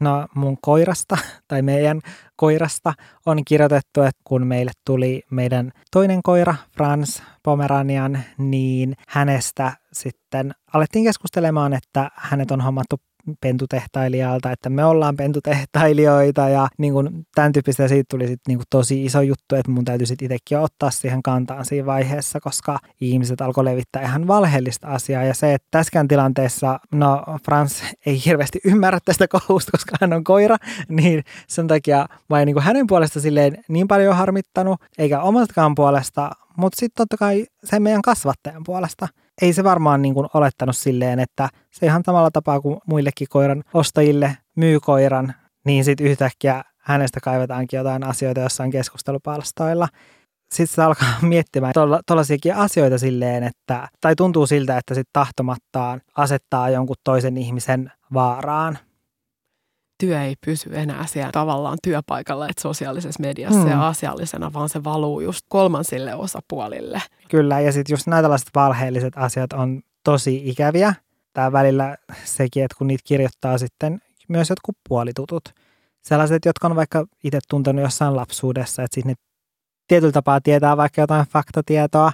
[0.00, 1.18] No mun koirasta
[1.48, 2.00] tai meidän
[2.36, 2.92] koirasta
[3.26, 11.04] on kirjoitettu, että kun meille tuli meidän toinen koira, Frans Pomeranian, niin hänestä sitten alettiin
[11.04, 12.96] keskustelemaan, että hänet on hommattu
[13.40, 18.66] pentutehtailijalta, että me ollaan pentutehtailijoita ja niin kuin tämän tyyppistä siitä tuli sitten niin kuin
[18.70, 23.40] tosi iso juttu, että mun täytyy sitten itsekin ottaa siihen kantaan siinä vaiheessa, koska ihmiset
[23.40, 28.98] alkoi levittää ihan valheellista asiaa ja se, että tässäkään tilanteessa, no Frans ei hirveästi ymmärrä
[29.04, 30.56] tästä kohusta, koska hän on koira,
[30.88, 35.74] niin sen takia mä en niin kuin hänen puolesta silleen niin paljon harmittanut, eikä omastakaan
[35.74, 39.08] puolesta, mutta sitten totta kai sen meidän kasvattajan puolesta.
[39.42, 43.64] Ei se varmaan niin kuin olettanut silleen, että se ihan samalla tapaa kuin muillekin koiran
[43.74, 49.88] ostajille myy koiran, niin sitten yhtäkkiä hänestä kaivetaankin jotain asioita jossain keskustelupalstoilla.
[50.54, 51.74] Sitten se alkaa miettimään
[52.06, 58.78] tuollaisiakin asioita silleen, että, tai tuntuu siltä, että sitten tahtomattaan asettaa jonkun toisen ihmisen vaaraan–
[60.06, 63.70] työ ei pysy enää siellä tavallaan työpaikalla, että sosiaalisessa mediassa hmm.
[63.70, 67.02] ja asiallisena, vaan se valuu just kolmansille osapuolille.
[67.28, 70.94] Kyllä, ja sitten just näitä tällaiset valheelliset asiat on tosi ikäviä.
[71.32, 75.44] Tämä välillä sekin, että kun niitä kirjoittaa sitten myös jotkut puolitutut.
[76.04, 79.14] Sellaiset, jotka on vaikka itse tuntenut jossain lapsuudessa, että sitten ne
[79.88, 82.12] tietyllä tapaa tietää vaikka jotain faktatietoa,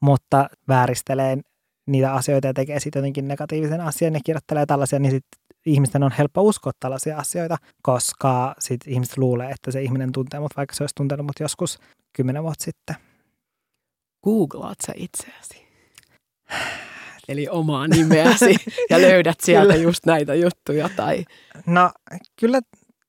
[0.00, 1.38] mutta vääristelee
[1.86, 6.12] niitä asioita ja tekee sitten jotenkin negatiivisen asian ja kirjoittelee tällaisia, niin sitten ihmisten on
[6.18, 10.82] helppo uskoa tällaisia asioita, koska sit ihmiset luulee, että se ihminen tuntee mut, vaikka se
[10.82, 11.78] olisi tuntenut mut joskus
[12.12, 12.96] kymmenen vuotta sitten.
[14.24, 15.68] Googlaat sä itseäsi?
[17.28, 18.56] Eli omaa nimeäsi
[18.90, 20.90] ja löydät sieltä just näitä juttuja?
[20.96, 21.24] Tai...
[21.66, 21.90] No
[22.40, 22.60] kyllä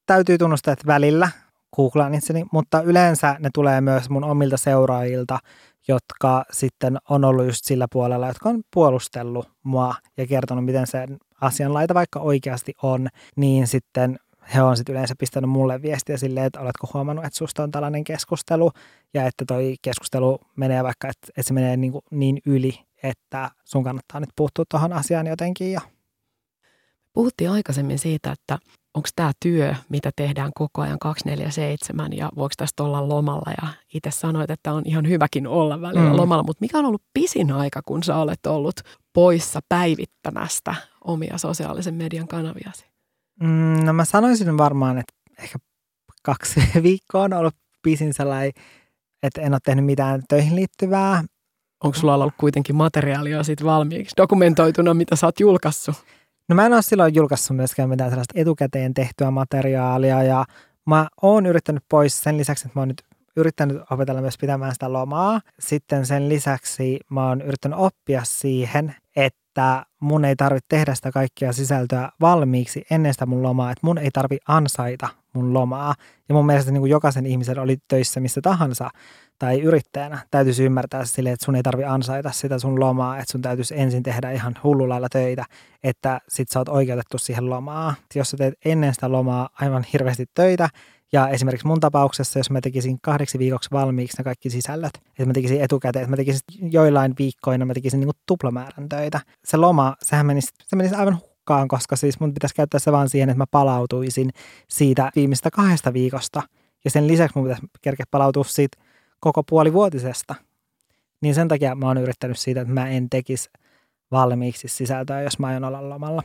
[0.06, 1.30] täytyy tunnustaa, että välillä
[1.76, 5.40] googlaan itseni, mutta yleensä ne tulee myös mun omilta seuraajilta,
[5.88, 11.18] jotka sitten on ollut just sillä puolella, jotka on puolustellut mua ja kertonut, miten sen
[11.42, 14.20] asianlaita vaikka oikeasti on, niin sitten
[14.54, 18.04] he on sitten yleensä pistänyt mulle viestiä silleen, että oletko huomannut, että susta on tällainen
[18.04, 18.72] keskustelu
[19.14, 23.84] ja että toi keskustelu menee vaikka, että, että se menee niin, niin yli, että sun
[23.84, 25.72] kannattaa nyt puuttua tuohon asiaan jotenkin.
[25.72, 25.82] Ja...
[27.14, 28.58] puhuttiin aikaisemmin siitä, että
[28.94, 33.52] onko tämä työ, mitä tehdään koko ajan 247 ja voiko tästä olla lomalla.
[33.62, 36.18] Ja itse sanoit, että on ihan hyväkin olla välillä mm.
[36.18, 38.82] lomalla, mutta mikä on ollut pisin aika, kun sä olet ollut
[39.14, 42.86] poissa päivittämästä omia sosiaalisen median kanaviasi?
[43.44, 45.14] Mm, no mä sanoisin varmaan, että
[45.44, 45.60] ehkä
[46.24, 48.52] kaksi viikkoa on ollut pisin sellainen,
[49.24, 51.24] että en ole tehnyt mitään töihin liittyvää.
[51.84, 55.96] Onko sulla ollut kuitenkin materiaalia sitten valmiiksi, dokumentoituna, mitä sä oot julkaissut?
[56.50, 60.46] No mä en ole silloin julkaissut myöskään mitään sellaista etukäteen tehtyä materiaalia ja
[60.86, 63.04] mä oon yrittänyt pois sen lisäksi, että mä oon nyt
[63.36, 65.42] yrittänyt opetella myös pitämään sitä lomaa.
[65.60, 71.54] Sitten sen lisäksi mä oon yrittänyt oppia siihen, että mun ei tarvitse tehdä sitä kaikkia
[71.54, 75.96] sisältöä valmiiksi ennen sitä mun lomaa, että mun ei tarvi ansaita mun lomaa.
[76.30, 78.90] Ja mun mielestä niin kuin jokaisen ihmisen oli töissä missä tahansa
[79.40, 83.42] tai yrittäjänä täytyisi ymmärtää sille, että sun ei tarvi ansaita sitä sun lomaa, että sun
[83.42, 85.46] täytyisi ensin tehdä ihan hullulailla töitä,
[85.84, 87.96] että sit sä oot oikeutettu siihen lomaa.
[88.16, 90.70] Jos sä teet ennen sitä lomaa aivan hirveästi töitä,
[91.12, 95.34] ja esimerkiksi mun tapauksessa, jos mä tekisin kahdeksi viikoksi valmiiksi ne kaikki sisällöt, että mä
[95.34, 99.20] tekisin etukäteen, että mä tekisin joillain viikkoina, mä tekisin niin tuplamäärän töitä.
[99.46, 101.18] Se loma, sehän menisi, se menisi aivan
[101.50, 104.30] hukkaan, koska siis mun pitäisi käyttää se vaan siihen, että mä palautuisin
[104.68, 106.42] siitä viimeistä kahdesta viikosta.
[106.86, 108.78] Ja sen lisäksi mun pitäisi kerkeä palautua siitä
[109.20, 110.36] koko puolivuotisesta.
[111.22, 113.50] Niin sen takia mä oon yrittänyt siitä, että mä en tekisi
[114.12, 116.24] valmiiksi sisältöä, jos mä aion olla lomalla.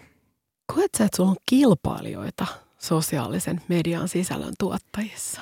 [0.75, 2.47] Koet sä, että sulla on kilpailijoita
[2.79, 5.41] sosiaalisen median sisällön tuottajissa?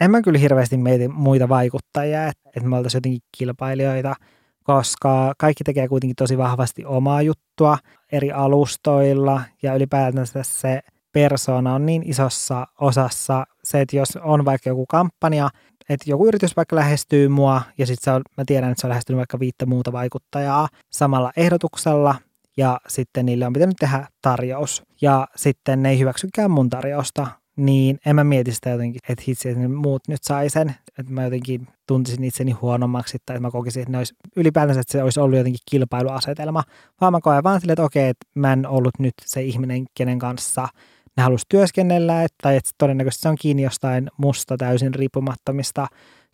[0.00, 4.14] En mä kyllä hirveästi mieti muita vaikuttajia, että, että me oltaisiin jotenkin kilpailijoita,
[4.68, 7.78] koska kaikki tekee kuitenkin tosi vahvasti omaa juttua
[8.12, 10.80] eri alustoilla ja ylipäätänsä se
[11.12, 15.50] persona on niin isossa osassa se, että jos on vaikka joku kampanja,
[15.88, 19.38] että joku yritys vaikka lähestyy mua ja sitten mä tiedän, että se on lähestynyt vaikka
[19.38, 22.14] viittä muuta vaikuttajaa samalla ehdotuksella
[22.56, 27.26] ja sitten niille on pitänyt tehdä tarjous ja sitten ne ei hyväksykään mun tarjousta,
[27.58, 31.24] niin en mä mieti sitä jotenkin, että hitsi, että muut nyt sai sen, että mä
[31.24, 35.20] jotenkin tuntisin itseni huonommaksi tai että mä kokisin, että ne olisi ylipäätänsä, että se olisi
[35.20, 36.62] ollut jotenkin kilpailuasetelma,
[37.00, 40.18] vaan mä koen vaan silleen, että okei, että mä en ollut nyt se ihminen, kenen
[40.18, 40.68] kanssa
[41.16, 45.86] ne halusi työskennellä, että, tai että todennäköisesti se on kiinni jostain musta täysin riippumattomista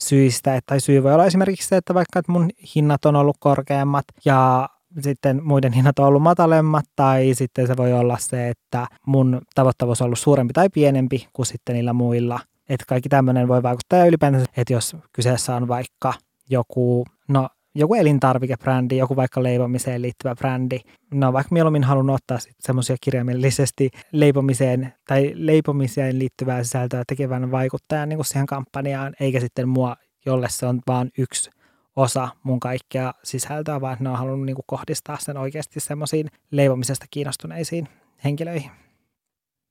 [0.02, 3.36] syistä, että, tai syy voi olla esimerkiksi se, että vaikka että mun hinnat on ollut
[3.40, 4.68] korkeammat ja
[5.00, 10.00] sitten muiden hinnat on ollut matalemmat, tai sitten se voi olla se, että mun tavoittavuus
[10.02, 12.40] on ollut suurempi tai pienempi kuin sitten niillä muilla.
[12.68, 16.14] Että kaikki tämmöinen voi vaikuttaa ja ylipäätään, että jos kyseessä on vaikka
[16.50, 20.80] joku, no joku elintarvikebrändi, joku vaikka leipomiseen liittyvä brändi.
[21.14, 28.16] No vaikka mieluummin halunnut ottaa semmoisia kirjaimellisesti leipomiseen tai leipomiseen liittyvää sisältöä tekevän vaikuttajan niin
[28.16, 31.50] kuin siihen kampanjaan, eikä sitten mua, jolle se on vain yksi
[31.96, 37.06] osa mun kaikkea sisältöä, vaan ne on halunnut niin kuin kohdistaa sen oikeasti semmoisiin leipomisesta
[37.10, 37.88] kiinnostuneisiin
[38.24, 38.70] henkilöihin.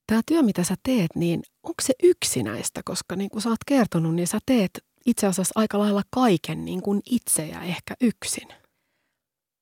[0.07, 2.81] Tämä työ, mitä sä teet, niin onko se yksinäistä?
[2.85, 6.81] Koska niin kuin sä oot kertonut, niin sä teet itse asiassa aika lailla kaiken niin
[6.81, 8.47] kuin itse ja ehkä yksin.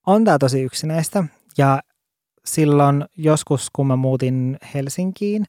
[0.08, 1.24] On tämä tosi yksinäistä
[1.58, 1.82] ja
[2.46, 5.46] silloin joskus, kun mä muutin Helsinkiin,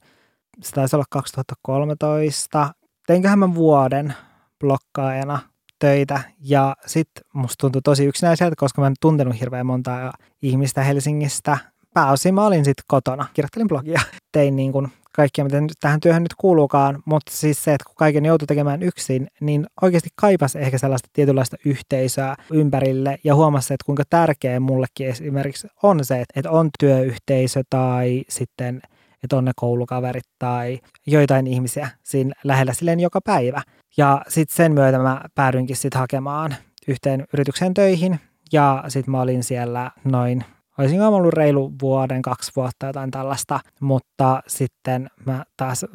[0.62, 2.74] se taisi olla 2013,
[3.06, 4.14] teinköhän mä vuoden
[4.60, 5.51] blokkaajana
[5.82, 10.12] töitä ja sitten musta tuntui tosi yksinäiseltä, koska mä en tuntenut hirveän montaa
[10.42, 11.58] ihmistä Helsingistä.
[11.94, 14.00] Pääosin mä olin sitten kotona, kirjoittelin blogia,
[14.32, 18.24] tein niin kuin kaikkia, mitä tähän työhön nyt kuuluukaan, mutta siis se, että kun kaiken
[18.24, 24.02] joutui tekemään yksin, niin oikeasti kaipasi ehkä sellaista tietynlaista yhteisöä ympärille ja huomasi, että kuinka
[24.10, 28.82] tärkeä mullekin esimerkiksi on se, että on työyhteisö tai sitten
[29.22, 33.62] että on ne koulukaverit tai joitain ihmisiä siinä lähellä silleen joka päivä.
[33.96, 36.54] Ja sitten sen myötä mä päädyinkin sitten hakemaan
[36.88, 38.20] yhteen yritykseen töihin.
[38.52, 40.44] Ja sitten mä olin siellä noin
[40.78, 45.86] olisin ollut reilu vuoden, kaksi vuotta jotain tällaista, mutta sitten mä taas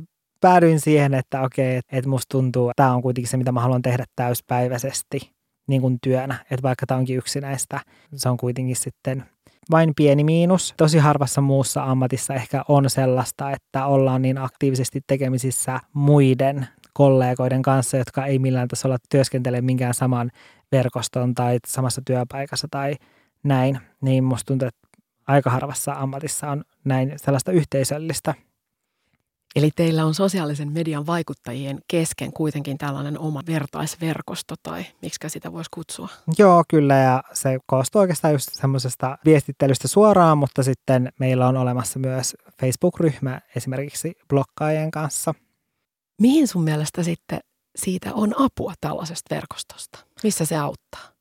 [0.42, 3.62] päädyin siihen, että okei, että et musta tuntuu, että tämä on kuitenkin se, mitä mä
[3.62, 5.32] haluan tehdä täyspäiväisesti
[5.68, 7.80] niin kuin työnä, että vaikka tämä onkin yksinäistä,
[8.16, 9.26] se on kuitenkin sitten
[9.72, 10.74] vain pieni miinus.
[10.78, 16.68] Tosi harvassa muussa ammatissa ehkä on sellaista, että ollaan niin aktiivisesti tekemisissä muiden
[16.98, 20.32] kollegoiden kanssa, jotka ei millään tasolla työskentele minkään saman
[20.72, 22.96] verkoston tai samassa työpaikassa tai
[23.44, 24.88] näin, niin musta tuntuu, että
[25.28, 28.34] aika harvassa ammatissa on näin sellaista yhteisöllistä.
[29.56, 35.70] Eli teillä on sosiaalisen median vaikuttajien kesken kuitenkin tällainen oma vertaisverkosto, tai miksi sitä voisi
[35.74, 36.10] kutsua?
[36.38, 42.00] Joo, kyllä, ja se koostuu oikeastaan just semmoisesta viestittelystä suoraan, mutta sitten meillä on olemassa
[42.00, 45.34] myös Facebook-ryhmä esimerkiksi blokkaajien kanssa.
[46.22, 47.40] Mihin sun mielestä sitten
[47.76, 50.00] siitä on apua tällaisesta verkostosta?
[50.24, 51.12] Missä se auttaa?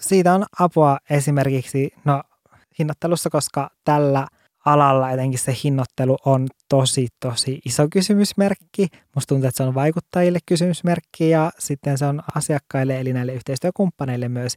[0.00, 2.22] Siitä on apua esimerkiksi no,
[2.78, 4.26] hinnoittelussa, koska tällä
[4.64, 8.88] alalla etenkin se hinnoittelu on tosi, tosi iso kysymysmerkki.
[9.14, 14.28] Musta tuntuu, että se on vaikuttajille kysymysmerkki ja sitten se on asiakkaille eli näille yhteistyökumppaneille
[14.28, 14.54] myös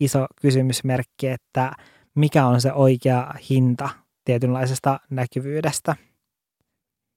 [0.00, 1.72] iso kysymysmerkki, että
[2.14, 3.88] mikä on se oikea hinta
[4.24, 5.96] tietynlaisesta näkyvyydestä.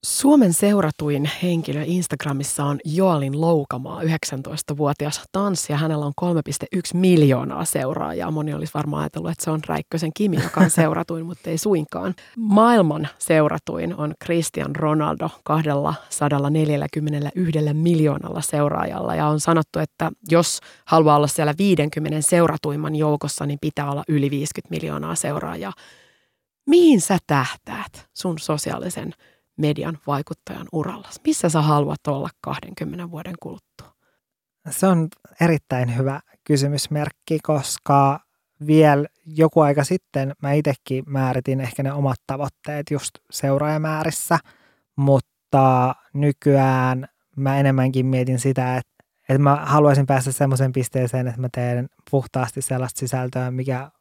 [0.08, 5.78] Suomen seuratuin henkilö Instagramissa on Joalin Loukamaa, 19-vuotias tanssija.
[5.78, 8.32] Hänellä on 3,1 miljoonaa seuraajaa.
[8.32, 12.16] Moni olisi varmaan ajatellut, että se on Räikkösen Kimi, joka on seuratuin, mutta ei suinkaan.
[12.38, 17.00] Maailman seuratuin on Cristian Ronaldo 241
[17.74, 19.16] miljoonalla seuraajalla.
[19.16, 24.30] Ja on sanottu, että jos haluaa olla siellä 50 seuratuimman joukossa, niin pitää olla yli
[24.32, 25.74] 50 miljoonaa seuraajaa.
[26.68, 29.14] Mihin sä tähtäät sun sosiaalisen
[29.58, 31.10] median vaikuttajan uralla?
[31.26, 33.94] Missä sä haluat olla 20 vuoden kuluttua?
[34.70, 35.08] Se on
[35.42, 38.20] erittäin hyvä kysymysmerkki, koska
[38.68, 44.40] vielä joku aika sitten mä itsekin määritin ehkä ne omat tavoitteet just seuraajamäärissä,
[44.96, 48.92] mutta nykyään mä enemmänkin mietin sitä, että,
[49.30, 53.92] että mä haluaisin päästä semmoiseen pisteeseen, että mä teen puhtaasti sellaista sisältöä, mikä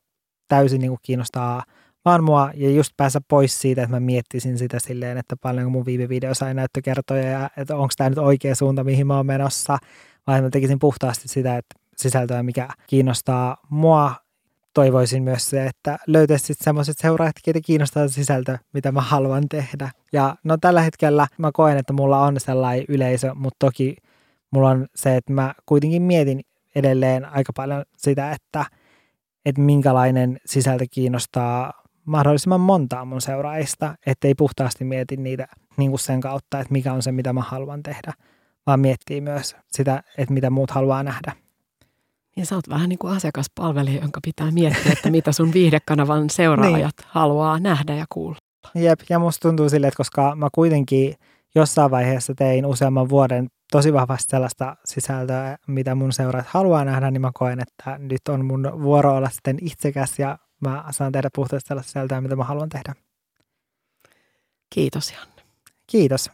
[0.49, 1.65] täysin niin kuin kiinnostaa–
[2.07, 5.87] vaan mua ja just päässä pois siitä, että mä miettisin sitä silleen, että paljonko mun
[5.87, 9.79] viime video sai näyttökertoja ja että onko tämä nyt oikea suunta, mihin mä oon menossa,
[10.27, 14.15] vaan mä tekisin puhtaasti sitä, että sisältöä, mikä kiinnostaa mua.
[14.75, 19.91] Toivoisin myös se, että löytäisit semmoiset seuraajat, keitä kiinnostaa sisältö, mitä mä haluan tehdä.
[20.13, 23.97] Ja no tällä hetkellä mä koen, että mulla on sellainen yleisö, mutta toki
[24.51, 26.41] mulla on se, että mä kuitenkin mietin
[26.75, 28.67] edelleen aika paljon sitä, että,
[29.45, 36.21] että minkälainen sisältö kiinnostaa mahdollisimman montaa mun seuraajista, ettei puhtaasti mieti niitä niin kuin sen
[36.21, 38.13] kautta, että mikä on se, mitä mä haluan tehdä,
[38.67, 41.33] vaan miettii myös sitä, että mitä muut haluaa nähdä.
[42.37, 46.95] Ja sä oot vähän niin kuin asiakaspalvelija, jonka pitää miettiä, että mitä sun viihdekanavan seuraajat
[46.99, 47.09] niin.
[47.09, 48.37] haluaa nähdä ja kuulla.
[48.75, 51.15] Jep, ja musta tuntuu sille, että koska mä kuitenkin
[51.55, 57.21] jossain vaiheessa tein useamman vuoden tosi vahvasti sellaista sisältöä, mitä mun seuraajat haluaa nähdä, niin
[57.21, 60.39] mä koen, että nyt on mun vuoro olla sitten itsekäs ja
[60.71, 62.95] mä saan tehdä puhtaasti sellaista sisältöä, mitä mä haluan tehdä.
[64.75, 65.43] Kiitos Janne.
[65.87, 66.31] Kiitos.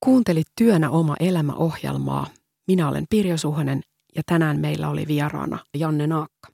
[0.00, 2.26] Kuuntelit Työnä oma elämä ohjelmaa.
[2.66, 3.80] Minä olen Pirjo Suhonen
[4.16, 6.53] ja tänään meillä oli vieraana Janne Naakka.